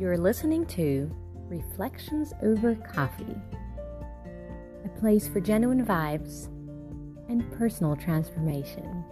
You're 0.00 0.16
listening 0.16 0.64
to 0.68 1.14
Reflections 1.50 2.32
Over 2.42 2.74
Coffee, 2.74 3.36
a 4.82 4.88
place 4.98 5.28
for 5.28 5.40
genuine 5.40 5.84
vibes 5.84 6.46
and 7.28 7.44
personal 7.52 7.96
transformation. 7.96 9.04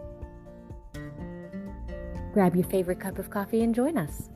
Grab 2.33 2.57
your 2.57 2.65
favorite 2.65 3.01
cup 3.01 3.19
of 3.19 3.29
coffee 3.29 3.63
and 3.63 3.75
join 3.75 3.99
us. 3.99 4.31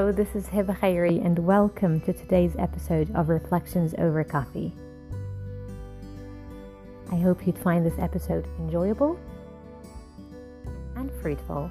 Hello, 0.00 0.12
this 0.12 0.34
is 0.34 0.46
Hiba 0.46 0.78
Khairi, 0.78 1.22
and 1.22 1.38
welcome 1.40 2.00
to 2.00 2.14
today's 2.14 2.56
episode 2.58 3.14
of 3.14 3.28
Reflections 3.28 3.94
Over 3.98 4.24
Coffee. 4.24 4.72
I 7.12 7.16
hope 7.16 7.46
you'd 7.46 7.58
find 7.58 7.84
this 7.84 7.98
episode 7.98 8.48
enjoyable 8.60 9.20
and 10.96 11.12
fruitful. 11.20 11.70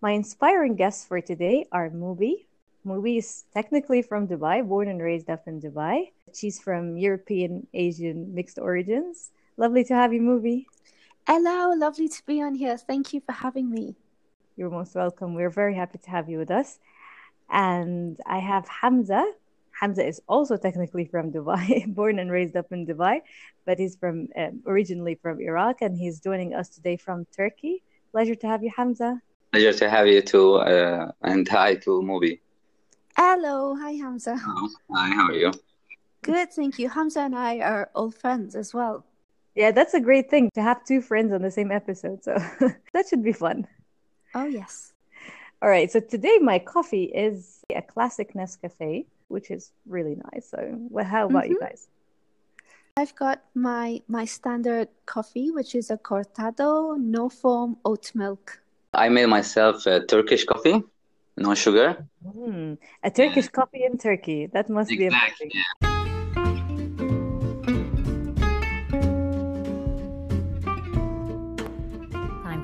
My 0.00 0.12
inspiring 0.12 0.76
guests 0.76 1.04
for 1.04 1.20
today 1.20 1.66
are 1.72 1.90
Mubi. 1.90 2.46
Mubi 2.86 3.18
is 3.18 3.46
technically 3.52 4.00
from 4.00 4.28
Dubai, 4.28 4.64
born 4.64 4.86
and 4.86 5.02
raised 5.02 5.28
up 5.28 5.48
in 5.48 5.60
Dubai. 5.60 6.12
She's 6.32 6.60
from 6.60 6.96
European 6.96 7.66
Asian 7.74 8.32
mixed 8.32 8.60
origins. 8.60 9.32
Lovely 9.56 9.82
to 9.82 9.94
have 9.94 10.12
you, 10.12 10.20
Mubi. 10.20 10.66
Hello, 11.26 11.72
lovely 11.74 12.06
to 12.06 12.22
be 12.26 12.42
on 12.42 12.54
here. 12.54 12.76
Thank 12.76 13.14
you 13.14 13.22
for 13.24 13.32
having 13.32 13.70
me. 13.70 13.96
You're 14.56 14.68
most 14.68 14.94
welcome. 14.94 15.32
We're 15.32 15.48
very 15.48 15.74
happy 15.74 15.96
to 15.96 16.10
have 16.10 16.28
you 16.28 16.36
with 16.36 16.50
us. 16.50 16.78
And 17.48 18.20
I 18.26 18.40
have 18.40 18.68
Hamza. 18.68 19.24
Hamza 19.80 20.06
is 20.06 20.20
also 20.28 20.58
technically 20.58 21.06
from 21.06 21.32
Dubai, 21.32 21.86
born 21.94 22.18
and 22.18 22.30
raised 22.30 22.56
up 22.56 22.70
in 22.72 22.86
Dubai, 22.86 23.22
but 23.64 23.78
he's 23.78 23.96
from 23.96 24.28
um, 24.36 24.62
originally 24.66 25.14
from 25.14 25.40
Iraq, 25.40 25.80
and 25.80 25.96
he's 25.96 26.20
joining 26.20 26.54
us 26.54 26.68
today 26.68 26.98
from 26.98 27.24
Turkey. 27.34 27.82
Pleasure 28.12 28.34
to 28.34 28.46
have 28.46 28.62
you, 28.62 28.70
Hamza. 28.76 29.22
Pleasure 29.50 29.72
to 29.72 29.88
have 29.88 30.06
you 30.06 30.20
too, 30.20 30.56
uh, 30.56 31.10
and 31.22 31.48
hi 31.48 31.76
to 31.76 32.02
Mubi. 32.02 32.40
Hello, 33.16 33.74
hi 33.76 33.92
Hamza. 33.92 34.36
Hello. 34.36 34.68
Hi, 34.92 35.08
how 35.14 35.28
are 35.28 35.32
you? 35.32 35.52
Good, 36.20 36.52
thank 36.52 36.78
you. 36.78 36.90
Hamza 36.90 37.20
and 37.20 37.34
I 37.34 37.60
are 37.60 37.90
old 37.94 38.14
friends 38.14 38.54
as 38.54 38.74
well. 38.74 39.06
Yeah, 39.54 39.70
that's 39.70 39.94
a 39.94 40.00
great 40.00 40.30
thing 40.30 40.50
to 40.54 40.62
have 40.62 40.84
two 40.84 41.00
friends 41.00 41.32
on 41.32 41.42
the 41.42 41.50
same 41.50 41.70
episode. 41.70 42.24
So 42.24 42.34
that 42.92 43.06
should 43.08 43.22
be 43.22 43.32
fun. 43.32 43.66
Oh, 44.34 44.46
yes. 44.46 44.92
All 45.62 45.68
right. 45.68 45.90
So 45.90 46.00
today 46.00 46.38
my 46.42 46.58
coffee 46.58 47.04
is 47.04 47.60
a 47.74 47.80
classic 47.82 48.34
Nescafe, 48.34 49.06
which 49.28 49.50
is 49.50 49.70
really 49.86 50.16
nice. 50.32 50.50
So, 50.50 50.58
well, 50.90 51.04
how 51.04 51.26
about 51.26 51.48
you 51.48 51.56
Mhm. 51.56 51.60
guys? 51.60 51.88
I've 52.96 53.14
got 53.16 53.42
my 53.54 54.02
my 54.08 54.24
standard 54.24 54.88
coffee, 55.06 55.50
which 55.50 55.74
is 55.74 55.90
a 55.90 55.96
cortado, 55.98 56.96
no 56.96 57.28
foam 57.28 57.76
oat 57.84 58.12
milk. 58.14 58.60
I 58.92 59.08
made 59.08 59.26
myself 59.26 59.86
a 59.86 60.04
Turkish 60.06 60.44
coffee, 60.44 60.82
no 61.36 61.54
sugar. 61.54 62.06
Hmm, 62.22 62.74
a 63.02 63.10
Turkish 63.10 63.48
coffee 63.48 63.82
in 63.84 63.98
Turkey. 63.98 64.46
That 64.46 64.68
must 64.70 64.90
be 64.90 65.06
Exactly. 65.06 65.50
amazing. 65.50 65.50
Yeah. 65.82 65.93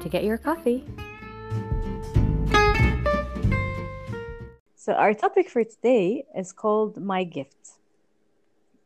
To 0.01 0.09
get 0.09 0.25
your 0.25 0.39
coffee. 0.39 0.85
So, 4.77 4.95
our 4.95 5.13
topic 5.15 5.51
for 5.51 5.63
today 5.63 6.25
is 6.37 6.53
called 6.53 6.97
My 6.97 7.25
Gift. 7.25 7.79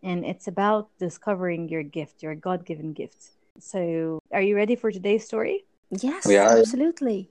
And 0.03 0.25
it's 0.25 0.47
about 0.49 0.91
discovering 0.99 1.69
your 1.69 1.83
gift, 1.83 2.23
your 2.23 2.35
God 2.35 2.67
given 2.67 2.93
gift. 2.93 3.31
So, 3.59 4.19
are 4.33 4.43
you 4.43 4.57
ready 4.57 4.77
for 4.77 4.91
today's 4.91 5.25
story? 5.25 5.65
Yes, 5.91 6.27
We 6.27 6.37
are- 6.37 6.59
absolutely. 6.59 7.31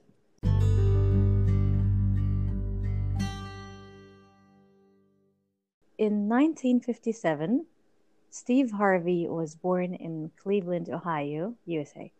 In 5.97 6.27
1957, 6.27 7.65
Steve 8.29 8.71
Harvey 8.71 9.27
was 9.27 9.55
born 9.55 9.93
in 9.93 10.31
Cleveland, 10.41 10.89
Ohio, 10.89 11.55
USA. 11.65 12.11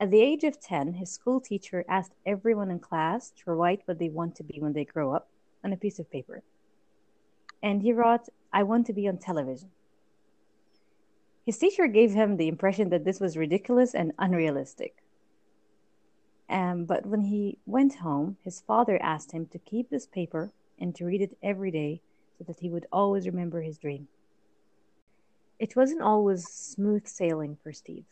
At 0.00 0.12
the 0.12 0.20
age 0.20 0.44
of 0.44 0.60
10, 0.60 0.94
his 0.94 1.10
school 1.10 1.40
teacher 1.40 1.84
asked 1.88 2.12
everyone 2.24 2.70
in 2.70 2.78
class 2.78 3.30
to 3.30 3.52
write 3.52 3.82
what 3.84 3.98
they 3.98 4.08
want 4.08 4.36
to 4.36 4.44
be 4.44 4.60
when 4.60 4.72
they 4.72 4.84
grow 4.84 5.12
up 5.12 5.28
on 5.64 5.72
a 5.72 5.76
piece 5.76 5.98
of 5.98 6.10
paper. 6.10 6.42
And 7.62 7.82
he 7.82 7.92
wrote, 7.92 8.28
I 8.52 8.62
want 8.62 8.86
to 8.86 8.92
be 8.92 9.08
on 9.08 9.18
television. 9.18 9.70
His 11.44 11.58
teacher 11.58 11.88
gave 11.88 12.12
him 12.12 12.36
the 12.36 12.46
impression 12.46 12.90
that 12.90 13.04
this 13.04 13.18
was 13.18 13.36
ridiculous 13.36 13.94
and 13.94 14.12
unrealistic. 14.18 15.02
Um, 16.48 16.84
but 16.84 17.04
when 17.04 17.22
he 17.22 17.58
went 17.66 17.96
home, 17.96 18.36
his 18.44 18.60
father 18.60 19.02
asked 19.02 19.32
him 19.32 19.46
to 19.46 19.58
keep 19.58 19.90
this 19.90 20.06
paper 20.06 20.52
and 20.78 20.94
to 20.94 21.04
read 21.04 21.22
it 21.22 21.36
every 21.42 21.72
day 21.72 22.00
so 22.38 22.44
that 22.44 22.60
he 22.60 22.70
would 22.70 22.86
always 22.92 23.26
remember 23.26 23.62
his 23.62 23.78
dream. 23.78 24.06
It 25.58 25.74
wasn't 25.74 26.02
always 26.02 26.46
smooth 26.46 27.06
sailing 27.06 27.58
for 27.62 27.72
Steve. 27.72 28.04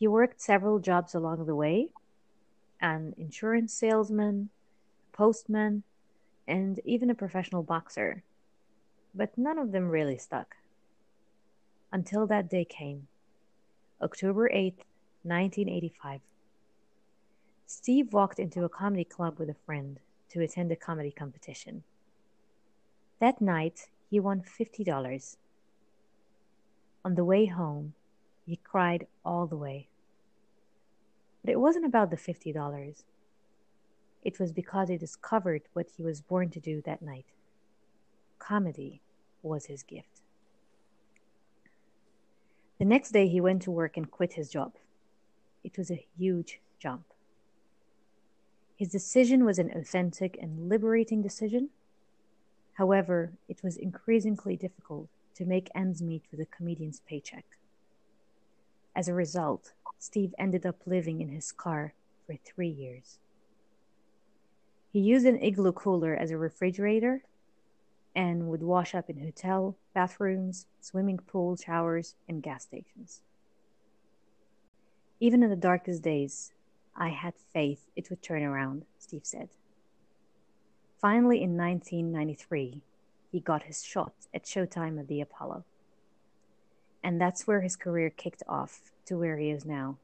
He 0.00 0.08
worked 0.08 0.40
several 0.40 0.78
jobs 0.78 1.14
along 1.14 1.44
the 1.44 1.54
way 1.54 1.90
an 2.80 3.14
insurance 3.18 3.74
salesman, 3.74 4.48
postman, 5.12 5.82
and 6.48 6.80
even 6.86 7.10
a 7.10 7.14
professional 7.14 7.62
boxer. 7.62 8.22
But 9.14 9.36
none 9.36 9.58
of 9.58 9.72
them 9.72 9.90
really 9.90 10.16
stuck. 10.16 10.56
Until 11.92 12.26
that 12.28 12.48
day 12.48 12.64
came 12.64 13.08
October 14.00 14.48
8th, 14.48 14.86
1985. 15.22 16.22
Steve 17.66 18.14
walked 18.14 18.38
into 18.38 18.64
a 18.64 18.70
comedy 18.70 19.04
club 19.04 19.38
with 19.38 19.50
a 19.50 19.62
friend 19.66 20.00
to 20.30 20.40
attend 20.40 20.72
a 20.72 20.76
comedy 20.76 21.10
competition. 21.10 21.82
That 23.18 23.42
night, 23.42 23.90
he 24.08 24.18
won 24.18 24.40
$50. 24.40 25.36
On 27.04 27.14
the 27.14 27.24
way 27.24 27.44
home, 27.44 27.92
he 28.46 28.56
cried 28.56 29.06
all 29.26 29.46
the 29.46 29.58
way. 29.58 29.89
But 31.44 31.52
it 31.52 31.60
wasn't 31.60 31.86
about 31.86 32.10
the 32.10 32.16
$50. 32.16 33.04
It 34.22 34.38
was 34.38 34.52
because 34.52 34.88
he 34.88 34.98
discovered 34.98 35.62
what 35.72 35.86
he 35.96 36.02
was 36.02 36.20
born 36.20 36.50
to 36.50 36.60
do 36.60 36.82
that 36.82 37.02
night. 37.02 37.26
Comedy 38.38 39.00
was 39.42 39.66
his 39.66 39.82
gift. 39.82 40.20
The 42.78 42.84
next 42.84 43.10
day, 43.10 43.28
he 43.28 43.40
went 43.40 43.62
to 43.62 43.70
work 43.70 43.96
and 43.96 44.10
quit 44.10 44.34
his 44.34 44.50
job. 44.50 44.72
It 45.62 45.76
was 45.76 45.90
a 45.90 46.06
huge 46.16 46.60
jump. 46.78 47.04
His 48.76 48.88
decision 48.88 49.44
was 49.44 49.58
an 49.58 49.70
authentic 49.76 50.38
and 50.40 50.68
liberating 50.68 51.20
decision. 51.20 51.68
However, 52.74 53.32
it 53.48 53.62
was 53.62 53.76
increasingly 53.76 54.56
difficult 54.56 55.08
to 55.34 55.44
make 55.44 55.68
ends 55.74 56.00
meet 56.00 56.24
with 56.30 56.40
a 56.40 56.46
comedian's 56.46 57.00
paycheck. 57.00 57.44
As 59.00 59.08
a 59.08 59.14
result, 59.14 59.72
Steve 59.98 60.34
ended 60.38 60.66
up 60.66 60.76
living 60.84 61.22
in 61.22 61.30
his 61.30 61.52
car 61.52 61.94
for 62.26 62.36
three 62.36 62.68
years. 62.68 63.18
He 64.92 65.00
used 65.00 65.24
an 65.24 65.42
igloo 65.42 65.72
cooler 65.72 66.14
as 66.14 66.30
a 66.30 66.36
refrigerator 66.36 67.22
and 68.14 68.50
would 68.50 68.62
wash 68.62 68.94
up 68.94 69.08
in 69.08 69.18
hotel 69.18 69.78
bathrooms, 69.94 70.66
swimming 70.82 71.16
pool 71.16 71.56
showers, 71.56 72.14
and 72.28 72.42
gas 72.42 72.64
stations. 72.64 73.22
Even 75.18 75.42
in 75.42 75.48
the 75.48 75.56
darkest 75.56 76.02
days, 76.02 76.52
I 76.94 77.08
had 77.08 77.32
faith 77.54 77.88
it 77.96 78.10
would 78.10 78.20
turn 78.20 78.42
around, 78.42 78.84
Steve 78.98 79.24
said. 79.24 79.48
Finally, 81.00 81.42
in 81.42 81.56
1993, 81.56 82.82
he 83.32 83.40
got 83.40 83.62
his 83.62 83.82
shot 83.82 84.12
at 84.34 84.44
Showtime 84.44 85.00
at 85.00 85.08
the 85.08 85.22
Apollo. 85.22 85.64
And 87.02 87.20
that's 87.20 87.46
where 87.46 87.62
his 87.62 87.76
career 87.76 88.10
kicked 88.10 88.42
off 88.48 88.92
to 89.06 89.18
where 89.18 89.38
he 89.38 89.50
is 89.50 89.64
now 89.64 89.96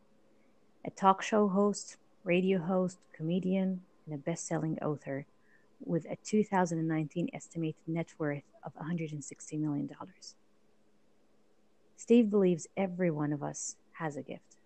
a 0.85 0.91
talk 0.91 1.21
show 1.21 1.49
host, 1.49 1.97
radio 2.23 2.59
host, 2.59 2.99
comedian, 3.13 3.83
and 4.07 4.15
a 4.15 4.19
best 4.19 4.47
selling 4.47 4.79
author 4.79 5.27
with 5.85 6.07
a 6.07 6.17
2019 6.25 7.29
estimated 7.33 7.75
net 7.87 8.15
worth 8.19 8.45
of 8.65 8.73
$160 8.75 9.59
million. 9.59 9.91
Steve 11.97 12.31
believes 12.31 12.69
every 12.77 13.11
one 13.11 13.33
of 13.33 13.43
us 13.43 13.77
has 13.95 14.17
a 14.17 14.23
gift, 14.23 14.57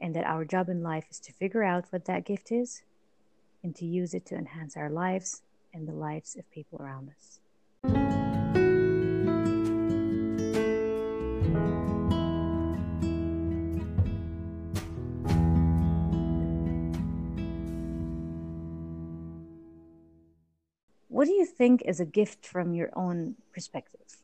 and 0.00 0.14
that 0.14 0.26
our 0.26 0.44
job 0.44 0.68
in 0.68 0.82
life 0.82 1.06
is 1.10 1.18
to 1.20 1.32
figure 1.32 1.64
out 1.64 1.86
what 1.90 2.04
that 2.04 2.26
gift 2.26 2.52
is 2.52 2.82
and 3.62 3.74
to 3.74 3.86
use 3.86 4.14
it 4.14 4.26
to 4.26 4.34
enhance 4.34 4.76
our 4.76 4.90
lives 4.90 5.42
and 5.72 5.88
the 5.88 5.92
lives 5.92 6.36
of 6.36 6.50
people 6.50 6.80
around 6.80 7.10
us. 7.10 7.40
Do 21.28 21.34
you 21.34 21.46
think 21.46 21.82
is 21.84 22.00
a 22.00 22.06
gift 22.06 22.46
from 22.46 22.74
your 22.74 22.90
own 22.96 23.36
perspective? 23.52 24.18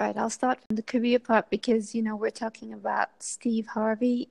Right, 0.00 0.16
I'll 0.16 0.30
start 0.30 0.58
from 0.66 0.76
the 0.76 0.82
career 0.82 1.20
part 1.20 1.50
because 1.50 1.94
you 1.94 2.02
know 2.02 2.16
we're 2.16 2.30
talking 2.30 2.72
about 2.72 3.10
Steve 3.22 3.68
Harvey. 3.68 4.30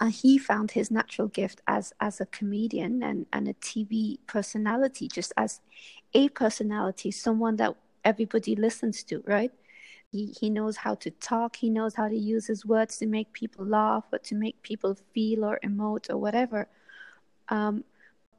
and 0.00 0.12
he 0.12 0.38
found 0.38 0.72
his 0.72 0.90
natural 0.90 1.28
gift 1.28 1.62
as 1.66 1.92
as 2.00 2.20
a 2.20 2.26
comedian 2.26 3.02
and, 3.02 3.26
and 3.32 3.48
a 3.48 3.54
TV 3.54 4.18
personality, 4.26 5.08
just 5.08 5.32
as 5.36 5.60
a 6.14 6.28
personality, 6.30 7.10
someone 7.10 7.56
that 7.56 7.74
everybody 8.04 8.54
listens 8.56 9.02
to, 9.04 9.22
right? 9.26 9.52
He, 10.12 10.26
he 10.40 10.50
knows 10.50 10.76
how 10.78 10.94
to 10.96 11.10
talk, 11.10 11.56
he 11.56 11.70
knows 11.70 11.94
how 11.94 12.08
to 12.08 12.16
use 12.16 12.46
his 12.46 12.66
words 12.66 12.98
to 12.98 13.06
make 13.06 13.32
people 13.32 13.64
laugh 13.66 14.04
or 14.12 14.18
to 14.20 14.34
make 14.34 14.62
people 14.62 14.96
feel 15.14 15.44
or 15.44 15.58
emote 15.64 16.10
or 16.10 16.18
whatever. 16.18 16.68
Um, 17.48 17.84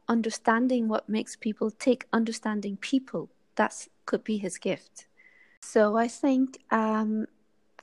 understanding 0.08 0.88
what 0.88 1.10
makes 1.10 1.36
people 1.36 1.72
tick, 1.72 2.08
understanding 2.14 2.78
people, 2.78 3.30
that 3.56 3.88
could 4.06 4.24
be 4.24 4.38
his 4.38 4.58
gift. 4.58 5.08
So 5.62 5.98
I 5.98 6.08
think, 6.08 6.60
um, 6.72 7.28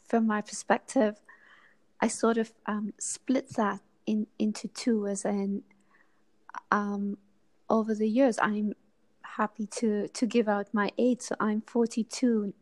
from 0.09 0.27
my 0.27 0.41
perspective, 0.41 1.21
I 2.01 2.09
sort 2.09 2.39
of 2.39 2.53
um, 2.67 2.93
split 2.99 3.51
that 3.57 3.81
in 4.07 4.27
into 4.39 4.69
two, 4.69 5.07
as 5.07 5.25
in, 5.25 5.63
um, 6.71 7.19
over 7.69 7.95
the 7.95 8.09
years, 8.09 8.39
I'm 8.41 8.75
happy 9.23 9.67
to 9.67 10.09
to 10.09 10.27
give 10.27 10.49
out 10.49 10.69
my 10.73 10.91
age. 10.99 11.21
So 11.23 11.35
I'm 11.41 11.63
42 11.63 12.53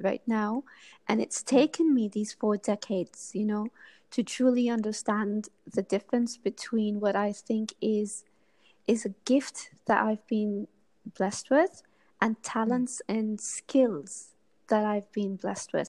right 0.00 0.22
now, 0.26 0.64
and 1.08 1.20
it's 1.20 1.42
taken 1.42 1.94
me 1.94 2.08
these 2.08 2.32
four 2.32 2.56
decades, 2.56 3.30
you 3.34 3.44
know, 3.44 3.68
to 4.10 4.22
truly 4.22 4.68
understand 4.68 5.48
the 5.66 5.82
difference 5.82 6.36
between 6.36 7.00
what 7.00 7.16
I 7.16 7.32
think 7.32 7.74
is 7.80 8.24
is 8.88 9.04
a 9.04 9.14
gift 9.24 9.70
that 9.86 10.02
I've 10.02 10.26
been 10.26 10.66
blessed 11.16 11.50
with 11.50 11.82
and 12.20 12.42
talents 12.42 13.00
and 13.08 13.40
skills 13.40 14.34
that 14.68 14.84
I've 14.84 15.12
been 15.12 15.36
blessed 15.36 15.72
with. 15.72 15.88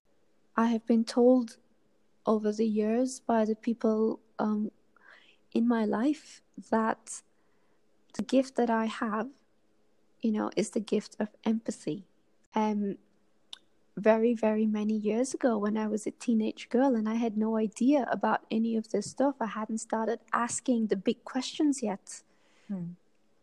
I 0.56 0.68
have 0.68 0.86
been 0.86 1.06
told 1.06 1.58
over 2.26 2.52
the 2.52 2.68
years 2.68 3.22
by 3.22 3.46
the 3.46 3.56
people 3.56 4.20
um, 4.38 4.72
in 5.54 5.68
my 5.68 5.86
life 5.86 6.42
that 6.70 7.22
the 8.14 8.24
gift 8.24 8.56
that 8.58 8.70
I 8.70 8.86
have, 8.86 9.30
you 10.22 10.32
know, 10.32 10.52
is 10.56 10.72
the 10.72 10.80
gift 10.80 11.16
of 11.20 11.30
empathy. 11.46 12.06
Um, 12.54 12.98
very, 13.96 14.34
very 14.34 14.66
many 14.66 14.94
years 14.94 15.34
ago 15.34 15.58
when 15.58 15.78
I 15.78 15.88
was 15.88 16.08
a 16.08 16.12
teenage 16.12 16.70
girl 16.70 16.96
and 16.96 17.08
I 17.08 17.16
had 17.16 17.38
no 17.38 17.58
idea 17.58 18.08
about 18.12 18.42
any 18.52 18.76
of 18.76 18.90
this 18.90 19.10
stuff, 19.10 19.36
I 19.40 19.48
hadn't 19.48 19.80
started 19.80 20.20
asking 20.34 20.88
the 20.88 20.96
big 20.96 21.24
questions 21.24 21.82
yet. 21.84 22.22
Hmm. 22.70 22.92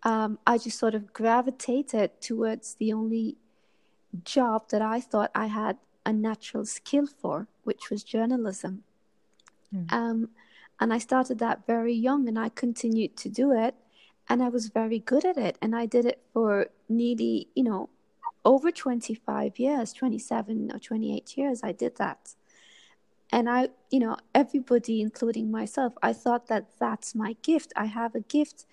Um, 0.02 0.38
I 0.46 0.58
just 0.58 0.78
sort 0.78 0.94
of 0.94 1.12
gravitated 1.12 2.20
towards 2.20 2.74
the 2.74 2.92
only 2.92 3.36
job 4.24 4.68
that 4.70 4.82
I 4.82 5.00
thought 5.00 5.30
I 5.34 5.46
had 5.46 5.78
a 6.04 6.12
natural 6.12 6.64
skill 6.64 7.06
for, 7.06 7.48
which 7.64 7.90
was 7.90 8.04
journalism. 8.04 8.84
Mm. 9.74 9.92
Um, 9.92 10.28
and 10.78 10.92
I 10.92 10.98
started 10.98 11.38
that 11.40 11.66
very 11.66 11.94
young 11.94 12.28
and 12.28 12.38
I 12.38 12.50
continued 12.50 13.16
to 13.18 13.28
do 13.28 13.52
it. 13.52 13.74
And 14.28 14.42
I 14.42 14.48
was 14.48 14.68
very 14.68 14.98
good 14.98 15.24
at 15.24 15.36
it. 15.36 15.56
And 15.62 15.74
I 15.74 15.86
did 15.86 16.04
it 16.04 16.22
for 16.32 16.68
nearly, 16.88 17.48
you 17.54 17.62
know, 17.62 17.88
over 18.44 18.70
25 18.70 19.58
years, 19.58 19.92
27 19.92 20.70
or 20.72 20.78
28 20.78 21.36
years, 21.36 21.60
I 21.64 21.72
did 21.72 21.96
that. 21.96 22.34
And 23.32 23.50
I, 23.50 23.70
you 23.90 23.98
know, 23.98 24.16
everybody, 24.34 25.00
including 25.00 25.50
myself, 25.50 25.94
I 26.00 26.12
thought 26.12 26.46
that 26.46 26.66
that's 26.78 27.14
my 27.14 27.36
gift. 27.42 27.72
I 27.74 27.86
have 27.86 28.14
a 28.14 28.20
gift 28.20 28.66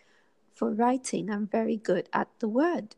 for 0.53 0.71
writing. 0.71 1.29
I'm 1.29 1.47
very 1.47 1.77
good 1.77 2.09
at 2.13 2.27
the 2.39 2.47
word. 2.47 2.95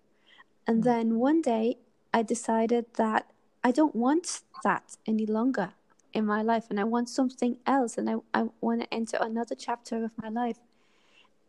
And 0.67 0.81
mm. 0.81 0.85
then 0.85 1.15
one 1.15 1.41
day 1.41 1.77
I 2.13 2.23
decided 2.23 2.85
that 2.95 3.27
I 3.63 3.71
don't 3.71 3.95
want 3.95 4.41
that 4.63 4.97
any 5.07 5.25
longer 5.25 5.73
in 6.13 6.25
my 6.25 6.41
life 6.41 6.67
and 6.69 6.79
I 6.79 6.85
want 6.85 7.09
something 7.09 7.57
else 7.65 7.97
and 7.97 8.09
I, 8.09 8.15
I 8.33 8.45
want 8.61 8.81
to 8.81 8.93
enter 8.93 9.17
another 9.19 9.55
chapter 9.55 10.03
of 10.03 10.11
my 10.21 10.29
life. 10.29 10.59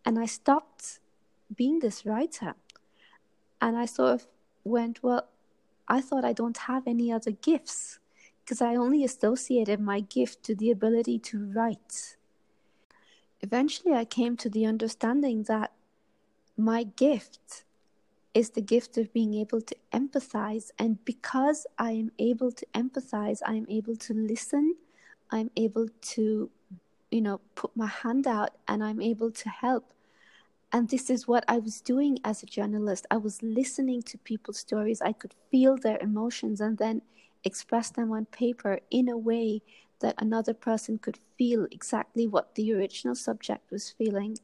And 0.04 0.18
I 0.18 0.26
stopped 0.26 1.00
being 1.54 1.78
this 1.78 2.04
writer. 2.04 2.54
And 3.60 3.76
I 3.76 3.86
sort 3.86 4.12
of 4.14 4.26
went, 4.64 5.02
well, 5.02 5.28
I 5.88 6.00
thought 6.00 6.24
I 6.24 6.32
don't 6.32 6.56
have 6.56 6.86
any 6.86 7.12
other 7.12 7.30
gifts 7.30 7.98
because 8.44 8.60
I 8.60 8.76
only 8.76 9.04
associated 9.04 9.80
my 9.80 10.00
gift 10.00 10.42
to 10.44 10.54
the 10.54 10.70
ability 10.70 11.18
to 11.20 11.46
write. 11.46 12.16
Eventually, 13.40 13.94
I 13.94 14.04
came 14.04 14.36
to 14.38 14.48
the 14.48 14.66
understanding 14.66 15.44
that 15.44 15.72
my 16.56 16.84
gift 16.84 17.64
is 18.34 18.50
the 18.50 18.60
gift 18.60 18.98
of 18.98 19.12
being 19.12 19.34
able 19.34 19.60
to 19.62 19.76
empathize. 19.92 20.70
And 20.78 21.02
because 21.04 21.66
I 21.78 21.92
am 21.92 22.12
able 22.18 22.52
to 22.52 22.66
empathize, 22.74 23.40
I 23.46 23.54
am 23.54 23.66
able 23.68 23.96
to 23.96 24.14
listen, 24.14 24.74
I'm 25.30 25.50
able 25.56 25.88
to, 26.14 26.50
you 27.10 27.20
know, 27.20 27.40
put 27.54 27.74
my 27.76 27.86
hand 27.86 28.26
out 28.26 28.50
and 28.68 28.84
I'm 28.84 29.00
able 29.00 29.30
to 29.30 29.48
help. 29.48 29.92
And 30.72 30.88
this 30.88 31.08
is 31.08 31.26
what 31.26 31.44
I 31.48 31.58
was 31.58 31.80
doing 31.80 32.18
as 32.24 32.42
a 32.42 32.46
journalist. 32.46 33.06
I 33.10 33.16
was 33.16 33.42
listening 33.42 34.02
to 34.02 34.18
people's 34.18 34.58
stories. 34.58 35.00
I 35.00 35.12
could 35.12 35.34
feel 35.50 35.76
their 35.76 35.98
emotions 35.98 36.60
and 36.60 36.76
then 36.76 37.02
express 37.44 37.90
them 37.90 38.12
on 38.12 38.26
paper 38.26 38.80
in 38.90 39.08
a 39.08 39.16
way 39.16 39.62
that 40.00 40.14
another 40.18 40.52
person 40.52 40.98
could 40.98 41.18
feel 41.38 41.66
exactly 41.70 42.26
what 42.26 42.54
the 42.54 42.74
original 42.74 43.14
subject 43.14 43.70
was 43.70 43.94
feeling. 43.96 44.36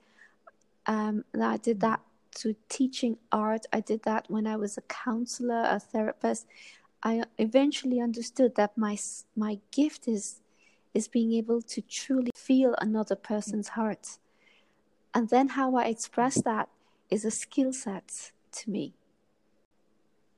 Um, 0.87 1.25
I 1.41 1.57
did 1.57 1.81
that 1.81 2.01
to 2.37 2.57
teaching 2.69 3.19
art. 3.31 3.67
I 3.73 3.81
did 3.81 4.03
that 4.05 4.27
when 4.29 4.47
I 4.47 4.57
was 4.57 4.77
a 4.77 4.83
counselor, 4.83 5.65
a 5.65 5.79
therapist. 5.79 6.47
I 7.03 7.25
eventually 7.39 8.01
understood 8.01 8.55
that 8.57 8.77
my 8.77 8.99
my 9.37 9.59
gift 9.71 10.09
is 10.09 10.41
is 10.95 11.09
being 11.09 11.33
able 11.33 11.63
to 11.63 11.81
truly 11.81 12.31
feel 12.35 12.75
another 12.79 13.17
person's 13.17 13.69
heart. 13.69 14.19
And 15.15 15.29
then 15.29 15.49
how 15.49 15.75
I 15.77 15.85
express 15.85 16.41
that 16.43 16.69
is 17.11 17.25
a 17.25 17.31
skill 17.31 17.73
set 17.73 18.33
to 18.53 18.71
me. 18.71 18.95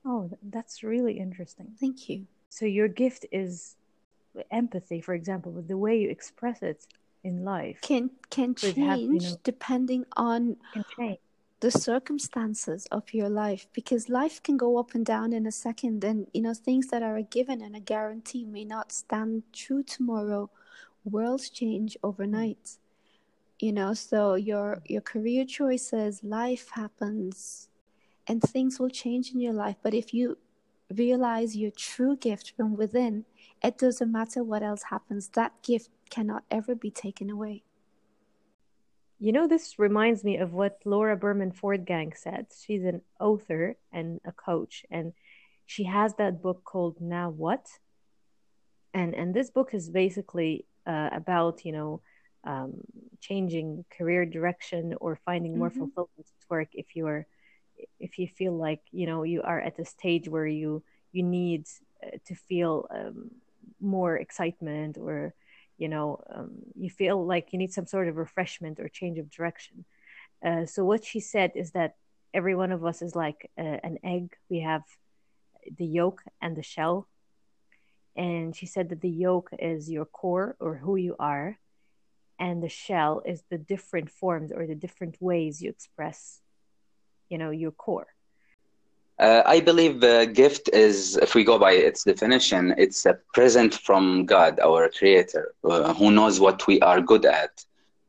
Oh, 0.04 0.30
that's 0.42 0.82
really 0.82 1.18
interesting. 1.18 1.74
Thank 1.80 2.08
you. 2.08 2.26
So 2.48 2.66
your 2.66 2.88
gift 2.88 3.26
is 3.32 3.76
empathy, 4.50 5.00
for 5.00 5.14
example, 5.14 5.52
with 5.52 5.68
the 5.68 5.76
way 5.76 5.98
you 5.98 6.10
express 6.10 6.62
it 6.62 6.86
in 7.24 7.44
life 7.44 7.80
can 7.80 8.10
can 8.30 8.54
change 8.54 8.76
have, 8.78 9.00
you 9.00 9.20
know, 9.20 9.36
depending 9.44 10.04
on 10.16 10.56
the 11.60 11.70
circumstances 11.70 12.86
of 12.92 13.14
your 13.14 13.28
life 13.30 13.66
because 13.72 14.08
life 14.08 14.42
can 14.42 14.56
go 14.56 14.78
up 14.78 14.94
and 14.94 15.06
down 15.06 15.32
in 15.32 15.46
a 15.46 15.52
second 15.52 16.04
and 16.04 16.26
you 16.34 16.42
know 16.42 16.54
things 16.54 16.88
that 16.88 17.02
are 17.02 17.16
a 17.16 17.22
given 17.22 17.62
and 17.62 17.74
a 17.76 17.80
guarantee 17.80 18.44
may 18.44 18.64
not 18.64 18.92
stand 18.92 19.42
true 19.52 19.82
tomorrow. 19.82 20.50
Worlds 21.04 21.50
change 21.50 21.96
overnight 22.02 22.78
you 23.60 23.72
know 23.72 23.94
so 23.94 24.34
your 24.34 24.82
your 24.86 25.00
career 25.02 25.44
choices 25.44 26.22
life 26.24 26.70
happens 26.74 27.68
and 28.26 28.42
things 28.42 28.78
will 28.80 28.90
change 28.90 29.32
in 29.32 29.40
your 29.40 29.52
life. 29.52 29.76
But 29.82 29.94
if 29.94 30.14
you 30.14 30.38
realize 30.96 31.56
your 31.56 31.70
true 31.70 32.16
gift 32.16 32.52
from 32.56 32.76
within 32.76 33.24
it 33.62 33.78
doesn't 33.78 34.12
matter 34.12 34.42
what 34.42 34.62
else 34.62 34.84
happens 34.90 35.28
that 35.28 35.52
gift 35.62 35.90
cannot 36.10 36.44
ever 36.50 36.74
be 36.74 36.90
taken 36.90 37.30
away 37.30 37.62
you 39.24 39.32
know, 39.32 39.46
this 39.46 39.78
reminds 39.78 40.22
me 40.24 40.36
of 40.36 40.52
what 40.52 40.80
Laura 40.84 41.16
Berman 41.16 41.52
Fortgang 41.52 42.16
said. 42.16 42.48
She's 42.66 42.84
an 42.84 43.00
author 43.18 43.76
and 43.92 44.20
a 44.26 44.32
coach, 44.32 44.84
and 44.90 45.14
she 45.66 45.84
has 45.84 46.14
that 46.16 46.42
book 46.42 46.64
called 46.64 47.00
Now 47.00 47.30
What? 47.30 47.66
And 48.92 49.14
and 49.14 49.32
this 49.32 49.50
book 49.50 49.70
is 49.72 49.88
basically 49.88 50.66
uh, 50.86 51.10
about 51.12 51.64
you 51.64 51.72
know 51.72 52.00
um, 52.44 52.82
changing 53.20 53.86
career 53.96 54.26
direction 54.26 54.94
or 55.00 55.18
finding 55.24 55.56
more 55.58 55.70
mm-hmm. 55.70 55.78
fulfillment 55.78 56.26
at 56.26 56.50
work 56.50 56.68
if 56.74 56.94
you're 56.94 57.26
if 57.98 58.18
you 58.18 58.28
feel 58.28 58.56
like 58.56 58.80
you 58.90 59.06
know 59.06 59.22
you 59.22 59.42
are 59.42 59.60
at 59.60 59.78
a 59.78 59.84
stage 59.84 60.28
where 60.28 60.46
you 60.46 60.82
you 61.12 61.22
need 61.22 61.66
uh, 62.04 62.16
to 62.26 62.34
feel 62.34 62.86
um, 62.90 63.30
more 63.80 64.16
excitement 64.16 64.98
or 64.98 65.34
you 65.78 65.88
know 65.88 66.22
um, 66.34 66.52
you 66.74 66.90
feel 66.90 67.24
like 67.24 67.52
you 67.52 67.58
need 67.58 67.72
some 67.72 67.86
sort 67.86 68.08
of 68.08 68.16
refreshment 68.16 68.80
or 68.80 68.88
change 68.88 69.18
of 69.18 69.30
direction. 69.30 69.84
Uh, 70.44 70.66
so 70.66 70.84
what 70.84 71.04
she 71.04 71.20
said 71.20 71.52
is 71.54 71.72
that 71.72 71.96
every 72.32 72.54
one 72.54 72.72
of 72.72 72.84
us 72.84 73.00
is 73.00 73.14
like 73.14 73.50
uh, 73.58 73.78
an 73.82 73.98
egg. 74.04 74.36
We 74.50 74.60
have 74.60 74.82
the 75.78 75.86
yolk 75.86 76.22
and 76.40 76.56
the 76.56 76.62
shell. 76.62 77.08
And 78.16 78.54
she 78.54 78.66
said 78.66 78.90
that 78.90 79.00
the 79.00 79.10
yolk 79.10 79.50
is 79.58 79.90
your 79.90 80.04
core 80.04 80.56
or 80.60 80.76
who 80.76 80.96
you 80.96 81.16
are 81.18 81.58
and 82.38 82.62
the 82.62 82.68
shell 82.68 83.22
is 83.24 83.42
the 83.48 83.58
different 83.58 84.10
forms 84.10 84.50
or 84.52 84.66
the 84.66 84.74
different 84.74 85.16
ways 85.20 85.62
you 85.62 85.70
express 85.70 86.40
you 87.28 87.38
know 87.38 87.50
your 87.50 87.72
core 87.72 88.06
uh, 89.18 89.42
I 89.46 89.60
believe 89.60 90.00
the 90.00 90.28
gift 90.32 90.68
is, 90.72 91.16
if 91.16 91.36
we 91.36 91.44
go 91.44 91.56
by 91.56 91.72
its 91.72 92.02
definition, 92.02 92.74
it's 92.76 93.06
a 93.06 93.16
present 93.32 93.74
from 93.74 94.26
God, 94.26 94.58
our 94.58 94.88
Creator, 94.88 95.54
uh, 95.62 95.94
who 95.94 96.10
knows 96.10 96.40
what 96.40 96.66
we 96.66 96.80
are 96.80 97.00
good 97.00 97.24
at. 97.24 97.64